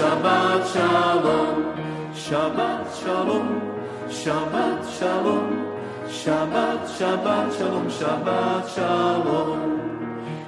Shabbat 0.00 0.64
shalom, 0.72 1.56
Shabbat 2.14 2.88
shalom, 3.00 3.48
Shabbat 4.08 4.80
shalom, 4.96 5.46
Shabbat 6.08 6.80
Shabbat, 6.96 7.46
shalom, 7.52 7.86
Shabbat 7.98 8.64
shalom. 8.74 9.60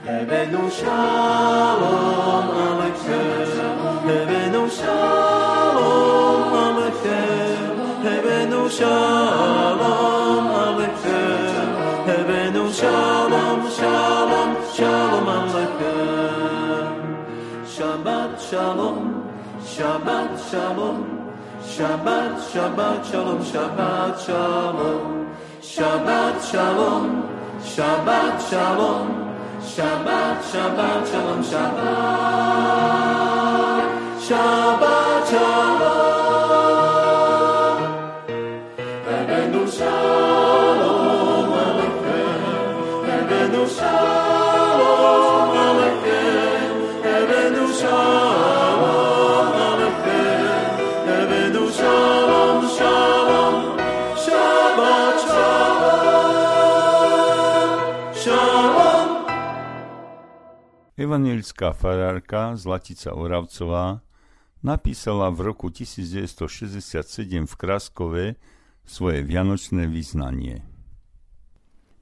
Hebenu 0.09 0.65
shalom 0.73 2.47
aleichem, 2.65 3.77
Hebenu 4.09 4.65
shalom 4.73 6.43
aleichem, 6.65 7.77
Hebenu 8.09 8.63
shalom 8.79 10.47
aleichem, 10.65 11.69
Hebenu 12.09 12.65
shalom, 12.81 13.61
shalom, 13.77 14.51
shalom 14.75 15.29
aleichem. 15.37 16.97
Shabbat 17.69 18.33
shalom, 18.41 19.12
Shabbat 19.65 20.39
shalom, 20.51 20.99
Shabbat, 21.63 22.39
Shabbat 22.51 23.05
shalom, 23.11 23.41
Shabbat 23.43 24.19
shalom, 24.19 25.29
Shabbat 25.63 26.43
shalom, 26.51 27.07
Shabbat 27.63 28.41
shalom, 28.51 29.07
Shabbat, 29.63 30.43
Shabbat 30.51 31.07
shalom, 31.11 31.41
Shabbat, 31.43 31.87
Shabbat 34.27 35.27
shalom. 35.31 35.82
Evangelická 61.03 61.75
farárka 61.75 62.55
Zlatica 62.55 63.11
Oravcová 63.11 64.07
napísala 64.63 65.35
v 65.35 65.51
roku 65.51 65.67
1967 65.67 67.43
v 67.43 67.55
Kraskove 67.59 68.25
svoje 68.87 69.27
vianočné 69.27 69.91
vyznanie. 69.91 70.63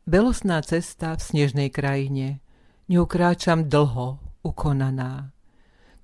Belosná 0.05 0.61
cesta 0.61 1.17
v 1.17 1.23
snežnej 1.25 1.73
krajine, 1.73 2.45
ňou 2.93 3.09
kráčam 3.09 3.73
dlho, 3.73 4.21
ukonaná. 4.45 5.33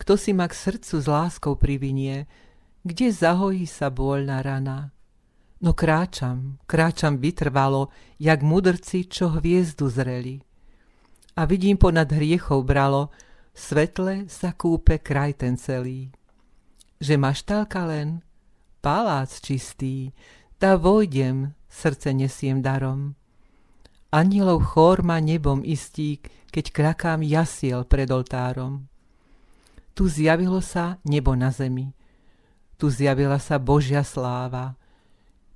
Kto 0.01 0.17
si 0.17 0.33
ma 0.33 0.49
k 0.49 0.57
srdcu 0.57 0.97
s 0.97 1.05
láskou 1.05 1.53
privinie, 1.53 2.25
kde 2.81 3.13
zahojí 3.13 3.69
sa 3.69 3.93
bôľná 3.93 4.41
rana. 4.41 4.97
No 5.61 5.77
kráčam, 5.77 6.65
kráčam 6.65 7.21
vytrvalo, 7.21 7.93
jak 8.17 8.41
mudrci, 8.41 9.05
čo 9.05 9.37
hviezdu 9.37 9.85
zreli. 9.93 10.46
A 11.37 11.45
vidím 11.45 11.77
ponad 11.77 12.09
hriechov 12.09 12.65
bralo, 12.65 13.13
svetle 13.53 14.25
sa 14.33 14.57
kúpe 14.57 14.97
kraj 15.05 15.37
ten 15.37 15.61
celý. 15.61 16.09
Že 16.97 17.21
maštálka 17.21 17.85
len, 17.85 18.25
palác 18.81 19.29
čistý, 19.45 20.17
tá 20.57 20.81
vojdem, 20.81 21.53
srdce 21.69 22.17
nesiem 22.17 22.65
darom. 22.65 23.13
Anielov 24.09 24.65
chór 24.73 25.05
ma 25.05 25.21
nebom 25.21 25.61
istí, 25.61 26.25
keď 26.49 26.73
krakám 26.73 27.21
jasiel 27.21 27.85
pred 27.85 28.09
oltárom. 28.09 28.89
Tu 29.93 30.09
zjavilo 30.09 30.65
sa 30.65 30.97
nebo 31.05 31.37
na 31.37 31.53
zemi. 31.53 31.93
Tu 32.81 32.89
zjavila 32.89 33.37
sa 33.37 33.61
Božia 33.61 34.01
sláva. 34.01 34.77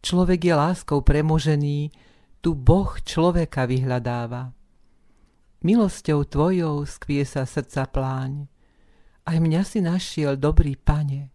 Človek 0.05 0.45
je 0.45 0.55
láskou 0.57 1.01
premožený, 1.01 1.89
tu 2.45 2.53
Boh 2.53 3.01
človeka 3.01 3.65
vyhľadáva. 3.65 4.53
Milosťou 5.61 6.25
tvojou 6.25 6.89
skvie 6.89 7.21
sa 7.29 7.45
srdca 7.45 7.85
pláň. 7.85 8.49
Aj 9.29 9.37
mňa 9.37 9.61
si 9.69 9.85
našiel, 9.85 10.41
dobrý 10.41 10.73
pane. 10.73 11.29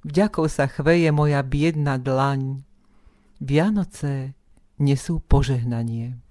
Vďakou 0.00 0.48
sa 0.48 0.64
chveje 0.64 1.12
moja 1.12 1.44
biedna 1.44 2.00
dlaň. 2.00 2.64
Vianoce 3.44 4.32
nesú 4.80 5.20
požehnanie. 5.20 6.23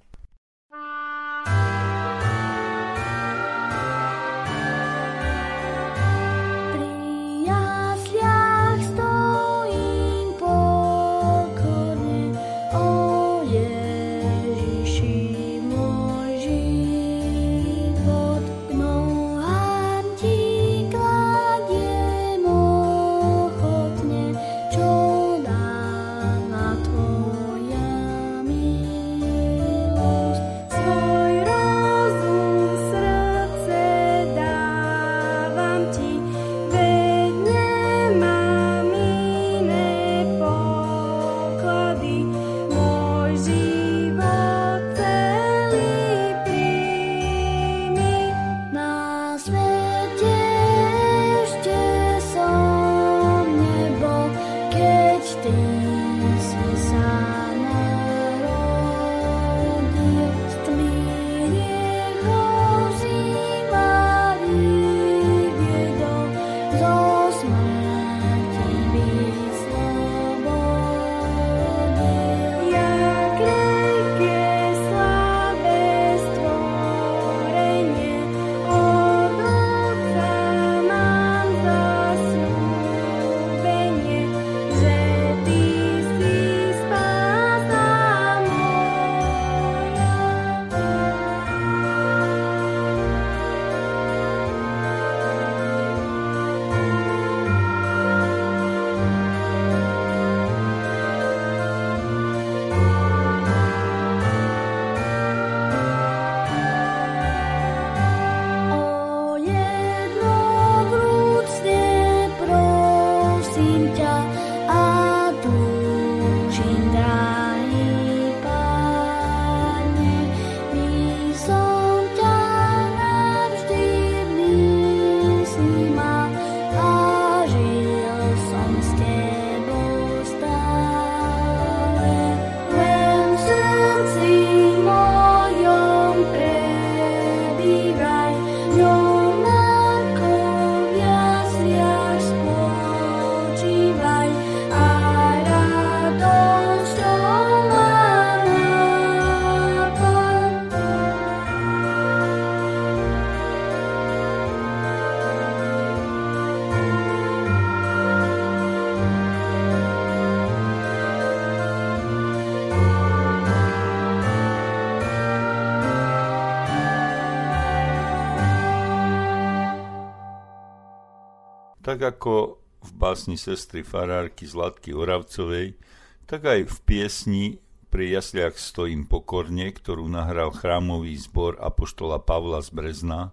Tak 171.94 172.18
ako 172.18 172.58
v 172.82 172.91
básni 172.98 173.38
sestry 173.38 173.86
farárky 173.86 174.50
Zlatky 174.50 174.98
Oravcovej, 174.98 175.78
tak 176.26 176.41
aj 176.41 176.66
v 176.66 176.78
piesni 176.89 177.46
pri 177.94 178.18
jasliach 178.18 178.58
stojím 178.58 179.06
pokorne, 179.06 179.70
ktorú 179.70 180.10
nahral 180.10 180.50
chrámový 180.50 181.14
zbor 181.22 181.54
Apoštola 181.62 182.18
Pavla 182.18 182.66
z 182.66 182.74
Brezna, 182.74 183.30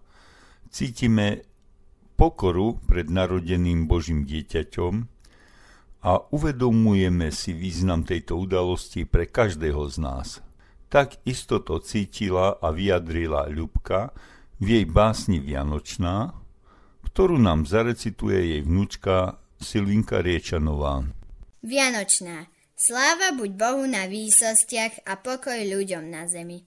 cítime 0.69 1.49
pokoru 2.21 2.77
pred 2.85 3.09
narodeným 3.09 3.89
Božím 3.89 4.29
dieťaťom 4.29 5.09
a 6.05 6.21
uvedomujeme 6.29 7.33
si 7.33 7.57
význam 7.57 8.05
tejto 8.05 8.37
udalosti 8.37 9.09
pre 9.09 9.25
každého 9.25 9.89
z 9.89 9.97
nás. 10.05 10.45
Tak 10.93 11.17
isto 11.25 11.65
to 11.65 11.81
cítila 11.81 12.61
a 12.61 12.69
vyjadrila 12.77 13.49
Ľubka 13.49 14.13
v 14.61 14.67
jej 14.77 14.85
básni 14.85 15.41
Vianočná, 15.41 16.40
ktorú 17.11 17.43
nám 17.43 17.67
zarecituje 17.67 18.39
jej 18.55 18.63
vnúčka 18.63 19.43
Silvinka 19.59 20.23
Riečanová. 20.23 21.05
Vianočná. 21.61 22.47
Sláva 22.81 23.37
buď 23.37 23.51
Bohu 23.61 23.85
na 23.85 24.09
výsostiach 24.09 25.05
a 25.05 25.21
pokoj 25.21 25.61
ľuďom 25.61 26.09
na 26.09 26.25
zemi. 26.25 26.65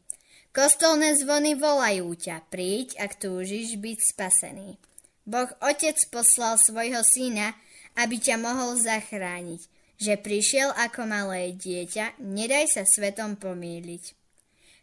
Kostolné 0.53 1.17
zvony 1.17 1.57
volajú 1.57 2.13
ťa, 2.13 2.45
príď, 2.53 2.93
ak 3.01 3.17
túžiš 3.17 3.81
byť 3.81 3.97
spasený. 4.13 4.77
Boh 5.25 5.49
Otec 5.57 5.97
poslal 6.13 6.61
svojho 6.61 7.01
syna, 7.01 7.57
aby 7.97 8.21
ťa 8.21 8.37
mohol 8.37 8.77
zachrániť. 8.77 9.65
Že 9.97 10.13
prišiel 10.21 10.69
ako 10.77 11.09
malé 11.09 11.57
dieťa, 11.57 12.21
nedaj 12.21 12.69
sa 12.69 12.83
svetom 12.85 13.33
pomýliť. 13.41 14.03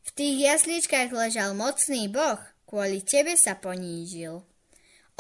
V 0.03 0.11
tých 0.11 0.37
jasličkách 0.43 1.15
ležal 1.15 1.55
mocný 1.55 2.11
Boh, 2.11 2.43
kvôli 2.67 3.07
tebe 3.07 3.39
sa 3.39 3.55
ponížil. 3.55 4.43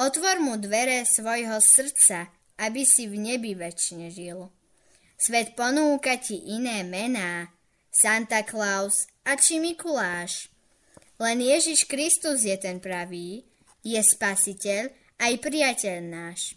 Otvor 0.01 0.40
mu 0.40 0.57
dvere 0.57 1.05
svojho 1.05 1.61
srdca, 1.61 2.32
aby 2.57 2.88
si 2.88 3.05
v 3.05 3.20
nebi 3.20 3.53
väčšine 3.53 4.09
žil. 4.09 4.48
Svet 5.20 5.53
ponúka 5.53 6.16
ti 6.16 6.40
iné 6.57 6.80
mená, 6.88 7.53
Santa 7.92 8.40
Claus 8.48 9.05
a 9.28 9.36
či 9.36 9.61
Mikuláš. 9.61 10.48
Len 11.20 11.44
Ježiš 11.44 11.84
Kristus 11.84 12.48
je 12.48 12.57
ten 12.57 12.80
pravý, 12.80 13.44
je 13.84 14.01
spasiteľ 14.01 14.88
aj 15.20 15.32
priateľ 15.36 15.96
náš. 16.01 16.57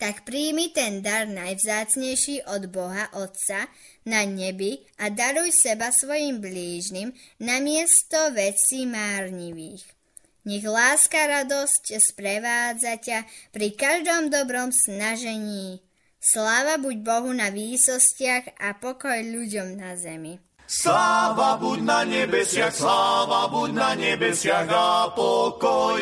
Tak 0.00 0.24
príjmi 0.24 0.72
ten 0.72 1.04
dar 1.04 1.28
najvzácnejší 1.28 2.48
od 2.48 2.72
Boha 2.72 3.12
Otca 3.20 3.68
na 4.08 4.24
nebi 4.24 4.80
a 4.96 5.12
daruj 5.12 5.52
seba 5.52 5.92
svojim 5.92 6.40
blížnym 6.40 7.12
na 7.44 7.60
miesto 7.60 8.32
vecí 8.32 8.88
márnivých. 8.88 9.99
Nech 10.48 10.64
láska 10.64 11.20
radosť 11.20 12.00
sprevádza 12.00 12.96
ťa 12.96 13.28
pri 13.52 13.76
každom 13.76 14.32
dobrom 14.32 14.72
snažení. 14.72 15.84
Sláva 16.16 16.80
buď 16.80 16.96
Bohu 17.00 17.32
na 17.32 17.52
výsostiach 17.52 18.56
a 18.60 18.76
pokoj 18.76 19.20
ľuďom 19.20 19.76
na 19.76 19.96
zemi. 19.96 20.40
Sláva 20.70 21.58
buď 21.60 21.78
na 21.82 22.00
nebesiach, 22.06 22.72
sláva 22.72 23.50
buď 23.50 23.70
na 23.72 23.90
nebesiach 23.98 24.68
a 24.70 25.10
pokoj 25.12 25.98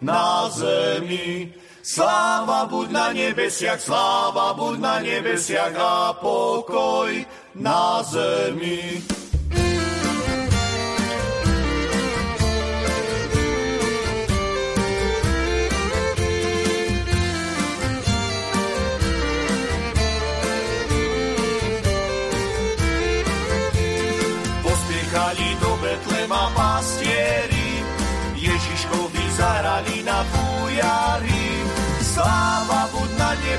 na 0.00 0.46
zemi. 0.48 1.52
Sláva 1.82 2.70
buď 2.70 2.88
na 2.94 3.06
nebesiach, 3.10 3.80
sláva 3.82 4.54
buď 4.54 4.76
na 4.78 4.96
nebesiach 5.02 5.74
a 5.74 6.14
pokoj 6.14 7.10
na 7.58 8.00
zemi. 8.06 9.02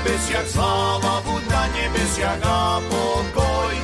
Nebesiach, 0.04 0.48
sláva 0.52 1.14
buď 1.24 1.42
na 1.48 1.64
nebesiach 1.72 2.42
a 2.44 2.76
pokoj 2.92 3.74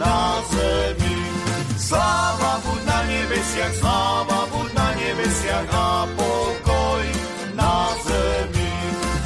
na 0.00 0.40
zemi. 0.48 1.16
Sláva 1.76 2.52
buď 2.64 2.80
na 2.88 2.98
nebesiach, 3.04 3.74
sláva 3.76 4.40
buď 4.48 4.68
na 4.72 4.88
nebesiach 4.96 5.68
a 5.68 6.08
pokoj 6.16 7.04
na 7.52 7.92
zemi. 8.08 8.72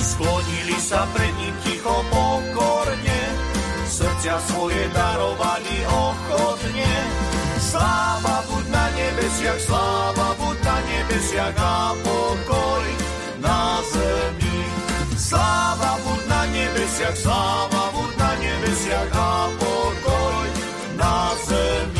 Sklonili 0.03 0.79
sa 0.83 1.07
pred 1.15 1.31
ním 1.39 1.55
ticho 1.63 1.97
pokorne, 2.11 3.21
srdcia 3.87 4.37
svoje 4.51 4.91
darovali 4.91 5.77
ochotne. 5.87 6.95
Sláva 7.63 8.43
buď 8.51 8.65
na 8.75 8.85
nebesiach, 8.99 9.61
sláva 9.63 10.29
buď 10.35 10.57
na 10.67 10.77
nebesiach 10.83 11.57
a 11.63 11.95
pokoj 12.03 12.87
na 13.39 13.79
zemi. 13.87 14.59
Sláva 15.15 15.95
buď 16.03 16.20
nebesiach, 16.99 17.70
buď 17.95 18.11
na 18.18 18.30
nebesiach 18.43 19.14
a 19.14 19.49
pokoj 19.59 20.49
na 20.99 21.30
zemi. 21.47 22.00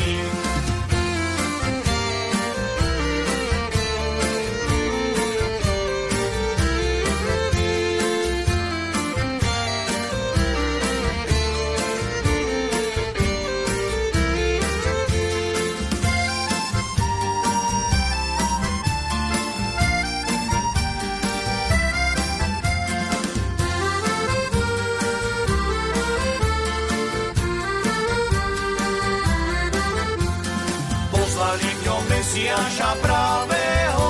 Pravého, 32.99 34.09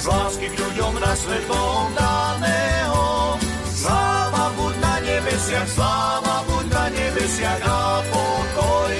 z 0.00 0.04
lásky 0.08 0.46
k 0.48 0.56
ľuďom 0.56 0.92
na 0.96 1.12
svet 1.12 1.44
bol 1.44 1.92
daného. 1.92 3.04
Sláva 3.68 4.44
buď 4.56 4.74
na 4.80 4.94
nebesiach, 5.04 5.68
sláva 5.68 6.36
buď 6.48 6.66
na 6.72 6.84
nebesiach 6.88 7.62
a 7.68 7.80
pokoj 8.08 8.94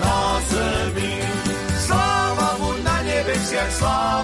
na 0.00 0.18
zemi. 0.48 1.14
Sláva 1.76 2.48
buď 2.56 2.76
na 2.80 2.96
nebesiach, 3.04 3.72
sláva 3.76 4.15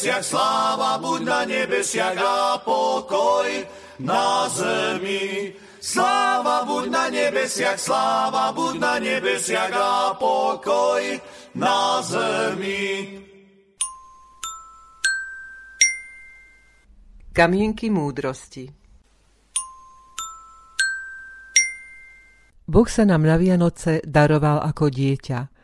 nebesiach, 0.00 0.24
sláva 0.24 0.92
buď 0.96 1.20
na 1.28 1.40
nebesiach 1.44 2.16
a 2.16 2.56
pokoj 2.64 3.48
na 4.00 4.48
zemi. 4.48 5.52
Sláva 5.80 6.64
buď 6.64 6.84
na 6.88 7.04
nebesiach, 7.12 7.76
sláva 7.76 8.52
buď 8.56 8.74
na 8.80 8.94
nebesiach 8.96 9.72
a 9.76 10.16
pokoj 10.16 11.04
na 11.52 12.00
zemi. 12.00 13.20
Kamienky 17.36 17.92
múdrosti 17.92 18.72
Boh 22.70 22.86
sa 22.88 23.02
nám 23.04 23.26
na 23.26 23.34
Vianoce 23.36 23.98
daroval 24.06 24.62
ako 24.62 24.94
dieťa, 24.94 25.59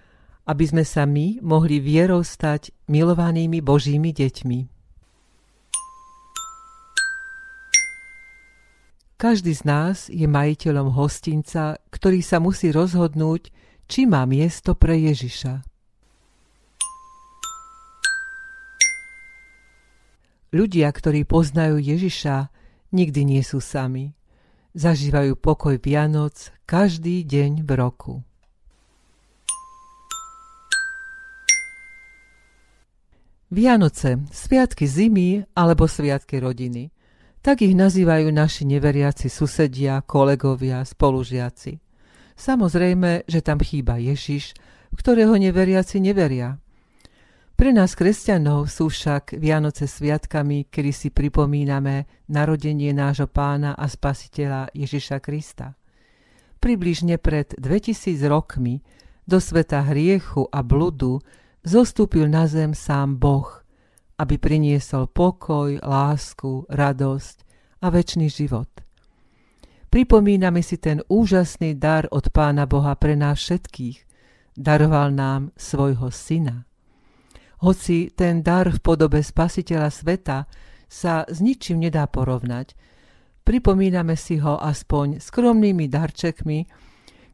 aby 0.46 0.64
sme 0.64 0.86
sa 0.86 1.02
my 1.04 1.42
mohli 1.42 1.82
vierou 1.82 2.22
stať 2.22 2.70
milovanými 2.86 3.58
Božími 3.58 4.14
deťmi. 4.14 4.60
Každý 9.16 9.52
z 9.56 9.62
nás 9.64 9.96
je 10.12 10.28
majiteľom 10.28 10.92
hostinca, 10.92 11.80
ktorý 11.90 12.20
sa 12.20 12.36
musí 12.38 12.68
rozhodnúť, 12.70 13.48
či 13.90 14.04
má 14.06 14.22
miesto 14.28 14.76
pre 14.76 14.94
Ježiša. 15.02 15.64
Ľudia, 20.52 20.88
ktorí 20.92 21.26
poznajú 21.26 21.80
Ježiša, 21.80 22.52
nikdy 22.94 23.20
nie 23.24 23.42
sú 23.42 23.58
sami. 23.58 24.14
Zažívajú 24.76 25.34
pokoj 25.40 25.80
Vianoc 25.80 26.52
každý 26.68 27.24
deň 27.24 27.64
v 27.64 27.70
roku. 27.72 28.14
Vianoce, 33.46 34.26
sviatky 34.34 34.90
zimy 34.90 35.46
alebo 35.54 35.86
sviatky 35.86 36.42
rodiny. 36.42 36.90
Tak 37.46 37.62
ich 37.62 37.78
nazývajú 37.78 38.34
naši 38.34 38.66
neveriaci 38.66 39.30
susedia, 39.30 40.02
kolegovia, 40.02 40.82
spolužiaci. 40.82 41.78
Samozrejme, 42.34 43.22
že 43.30 43.40
tam 43.46 43.62
chýba 43.62 44.02
Ježiš, 44.02 44.50
ktorého 44.98 45.38
neveriaci 45.38 46.02
neveria. 46.02 46.58
Pre 47.54 47.70
nás 47.70 47.94
kresťanov 47.94 48.66
sú 48.66 48.90
však 48.90 49.38
Vianoce 49.38 49.86
sviatkami, 49.86 50.66
kedy 50.66 50.90
si 50.90 51.08
pripomíname 51.14 52.26
narodenie 52.26 52.90
nášho 52.90 53.30
pána 53.30 53.78
a 53.78 53.86
spasiteľa 53.86 54.74
Ježiša 54.74 55.22
Krista. 55.22 55.78
Približne 56.58 57.14
pred 57.22 57.54
2000 57.56 58.26
rokmi 58.26 58.82
do 59.22 59.38
sveta 59.38 59.86
hriechu 59.86 60.50
a 60.50 60.66
bludu 60.66 61.22
zostúpil 61.66 62.30
na 62.30 62.46
zem 62.46 62.70
sám 62.70 63.18
Boh, 63.18 63.50
aby 64.22 64.38
priniesol 64.38 65.10
pokoj, 65.10 65.82
lásku, 65.82 66.64
radosť 66.70 67.36
a 67.82 67.90
väčší 67.90 68.30
život. 68.30 68.70
Pripomíname 69.90 70.62
si 70.62 70.78
ten 70.78 71.02
úžasný 71.10 71.74
dar 71.74 72.06
od 72.14 72.30
Pána 72.30 72.70
Boha 72.70 72.94
pre 72.94 73.18
nás 73.18 73.42
všetkých. 73.42 74.06
Daroval 74.56 75.12
nám 75.12 75.52
svojho 75.58 76.08
syna. 76.08 76.64
Hoci 77.60 78.12
ten 78.12 78.40
dar 78.40 78.68
v 78.68 78.80
podobe 78.80 79.20
spasiteľa 79.20 79.88
sveta 79.88 80.38
sa 80.86 81.24
s 81.26 81.42
ničím 81.42 81.82
nedá 81.82 82.06
porovnať, 82.06 82.76
pripomíname 83.44 84.14
si 84.14 84.38
ho 84.38 84.56
aspoň 84.60 85.18
skromnými 85.20 85.88
darčekmi, 85.88 86.58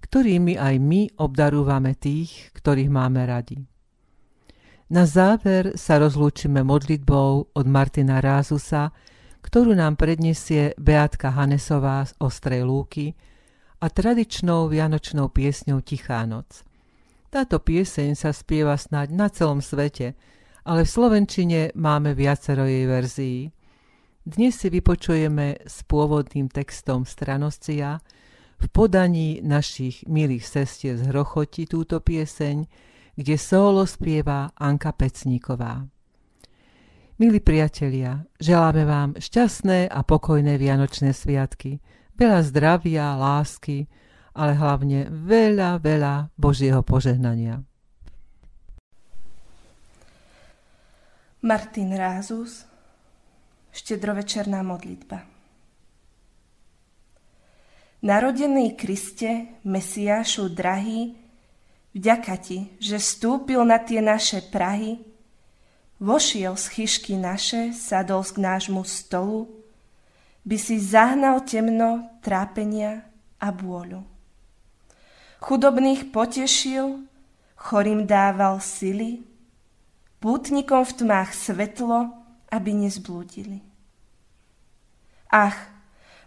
ktorými 0.03 0.59
aj 0.59 0.75
my 0.83 1.01
obdarúvame 1.19 1.95
tých, 1.95 2.51
ktorých 2.59 2.91
máme 2.91 3.23
radi. 3.27 3.72
Na 4.93 5.09
záver 5.09 5.73
sa 5.81 5.97
rozlúčime 5.97 6.61
modlitbou 6.61 7.57
od 7.57 7.65
Martina 7.65 8.21
Rázusa, 8.21 8.93
ktorú 9.41 9.73
nám 9.73 9.97
predniesie 9.97 10.77
Beatka 10.77 11.33
Hanesová 11.33 12.05
z 12.05 12.13
Ostrej 12.21 12.69
Lúky 12.69 13.17
a 13.81 13.89
tradičnou 13.89 14.69
vianočnou 14.69 15.33
piesňou 15.33 15.81
Tichá 15.81 16.29
noc. 16.29 16.61
Táto 17.33 17.57
pieseň 17.57 18.13
sa 18.13 18.37
spieva 18.37 18.77
snáď 18.77 19.17
na 19.17 19.33
celom 19.33 19.65
svete, 19.65 20.13
ale 20.69 20.85
v 20.85 20.93
Slovenčine 20.93 21.73
máme 21.73 22.13
viacero 22.13 22.69
jej 22.69 22.85
verzií. 22.85 23.49
Dnes 24.29 24.61
si 24.61 24.69
vypočujeme 24.69 25.65
s 25.65 25.89
pôvodným 25.89 26.53
textom 26.53 27.09
Stranoscia, 27.09 27.97
v 28.61 28.67
podaní 28.69 29.41
našich 29.41 30.05
milých 30.05 30.45
sestier 30.45 31.01
z 31.01 31.09
Hrochoti 31.09 31.65
túto 31.65 31.97
pieseň, 31.97 32.92
kde 33.13 33.37
solo 33.37 33.85
spieva 33.85 34.51
Anka 34.57 34.93
Pecníková. 34.97 35.85
Milí 37.21 37.39
priatelia, 37.39 38.25
želáme 38.41 38.83
vám 38.89 39.11
šťastné 39.21 39.87
a 39.87 40.01
pokojné 40.03 40.59
Vianočné 40.59 41.15
sviatky, 41.15 41.79
veľa 42.19 42.41
zdravia, 42.43 43.15
lásky, 43.15 43.87
ale 44.33 44.57
hlavne 44.57 45.13
veľa, 45.13 45.79
veľa 45.79 46.33
Božieho 46.35 46.81
požehnania. 46.81 47.61
Martin 51.43 51.91
Rázus 51.95 52.65
Štedrovečerná 53.75 54.63
modlitba 54.63 55.27
Narodený 58.03 58.75
Kriste, 58.75 59.63
Mesiášu 59.63 60.51
drahý, 60.51 61.22
vďaka 61.93 62.35
Ti, 62.41 62.59
že 62.81 62.99
stúpil 63.01 63.65
na 63.65 63.81
tie 63.81 64.01
naše 64.05 64.45
Prahy, 64.53 65.01
vošiel 66.03 66.59
z 66.59 66.65
chyšky 66.69 67.15
naše, 67.17 67.73
sadol 67.73 68.27
k 68.27 68.37
nášmu 68.43 68.83
stolu, 68.83 69.49
by 70.43 70.57
si 70.59 70.83
zahnal 70.83 71.47
temno, 71.47 72.11
trápenia 72.19 73.07
a 73.39 73.55
bôľu. 73.55 74.03
Chudobných 75.39 76.11
potešil, 76.11 77.07
chorým 77.55 78.07
dával 78.07 78.59
sily, 78.59 79.23
pútnikom 80.19 80.83
v 80.83 80.93
tmách 81.03 81.31
svetlo, 81.35 82.11
aby 82.51 82.71
nezblúdili. 82.75 83.63
Ach, 85.31 85.57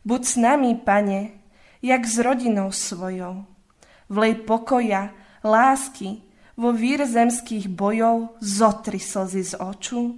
buď 0.04 0.22
s 0.26 0.36
nami, 0.36 0.76
pane, 0.80 1.38
jak 1.80 2.02
s 2.04 2.18
rodinou 2.20 2.72
svojou. 2.72 3.46
Vlej 4.10 4.44
pokoja, 4.44 5.14
lásky, 5.46 6.26
vo 6.58 6.72
vír 6.74 7.04
zemských 7.06 7.70
bojov 7.70 8.40
zotri 8.42 8.98
slzy 8.98 9.44
z 9.44 9.54
oču, 9.60 10.18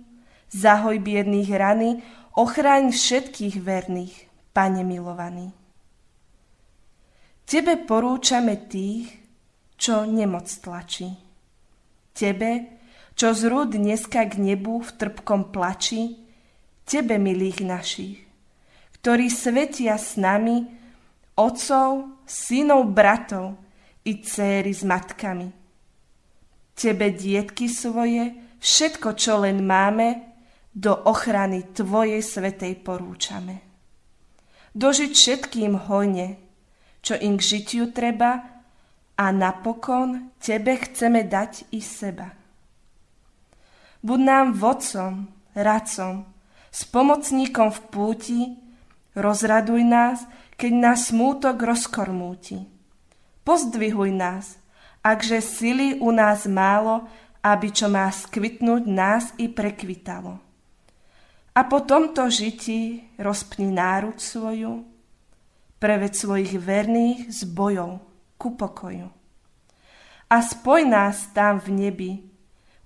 zahoj 0.53 1.01
biedných 1.01 1.49
rany, 1.51 1.99
ochraň 2.37 2.93
všetkých 2.93 3.59
verných, 3.59 4.15
pane 4.53 4.85
milovaný. 4.85 5.51
Tebe 7.47 7.79
porúčame 7.79 8.69
tých, 8.69 9.09
čo 9.77 10.05
nemoc 10.05 10.45
tlačí. 10.61 11.15
Tebe, 12.13 12.79
čo 13.17 13.33
zrúd 13.33 13.73
dneska 13.73 14.25
k 14.29 14.37
nebu 14.37 14.81
v 14.81 14.89
trpkom 14.93 15.49
plači, 15.49 16.21
Tebe, 16.87 17.19
milých 17.19 17.67
našich, 17.67 18.23
ktorí 19.01 19.27
svetia 19.27 19.99
s 19.99 20.15
nami, 20.15 20.71
otcov, 21.35 22.15
synov, 22.23 22.95
bratov 22.95 23.66
i 24.07 24.23
céry 24.23 24.71
s 24.71 24.87
matkami. 24.87 25.51
Tebe, 26.71 27.11
dietky 27.11 27.67
svoje, 27.67 28.31
všetko, 28.63 29.19
čo 29.19 29.43
len 29.43 29.67
máme, 29.67 30.23
do 30.71 30.93
ochrany 30.93 31.73
Tvojej 31.73 32.21
svetej 32.21 32.79
porúčame. 32.85 33.65
Dožiť 34.77 35.11
všetkým 35.11 35.89
hojne, 35.89 36.37
čo 37.01 37.17
im 37.17 37.41
k 37.41 37.43
žitiu 37.43 37.89
treba, 37.89 38.61
a 39.17 39.25
napokon 39.33 40.29
Tebe 40.37 40.77
chceme 40.77 41.25
dať 41.25 41.73
i 41.73 41.81
seba. 41.81 42.29
Buď 44.05 44.19
nám 44.21 44.47
vodcom, 44.53 45.25
radcom, 45.57 46.29
s 46.69 46.85
pomocníkom 46.85 47.73
v 47.73 47.79
púti, 47.89 48.41
rozraduj 49.17 49.81
nás, 49.81 50.21
keď 50.53 50.71
nás 50.77 51.09
smútok 51.09 51.57
rozkormúti. 51.57 52.76
Pozdvihuj 53.47 54.11
nás, 54.11 54.59
akže 54.99 55.39
sily 55.39 56.03
u 56.03 56.11
nás 56.11 56.43
málo, 56.51 57.07
aby 57.39 57.71
čo 57.71 57.87
má 57.87 58.11
skvitnúť 58.11 58.83
nás 58.91 59.31
i 59.39 59.47
prekvitalo. 59.47 60.35
A 61.55 61.63
po 61.63 61.79
tomto 61.79 62.27
žití 62.27 63.07
rozpni 63.15 63.71
náruč 63.71 64.19
svoju, 64.19 64.83
preved 65.79 66.11
svojich 66.11 66.59
verných 66.59 67.31
z 67.31 67.47
bojov 67.47 68.03
ku 68.35 68.59
pokoju. 68.59 69.07
A 70.27 70.37
spoj 70.43 70.83
nás 70.83 71.31
tam 71.31 71.63
v 71.63 71.69
nebi, 71.71 72.11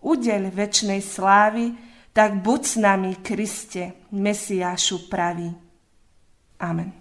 udeľ 0.05 0.53
väčšnej 0.53 1.01
slávy, 1.01 1.73
tak 2.13 2.37
buď 2.45 2.61
s 2.61 2.75
nami, 2.77 3.11
Kriste, 3.25 4.05
Mesiášu 4.13 5.09
pravý. 5.09 5.49
Amen. 6.61 6.93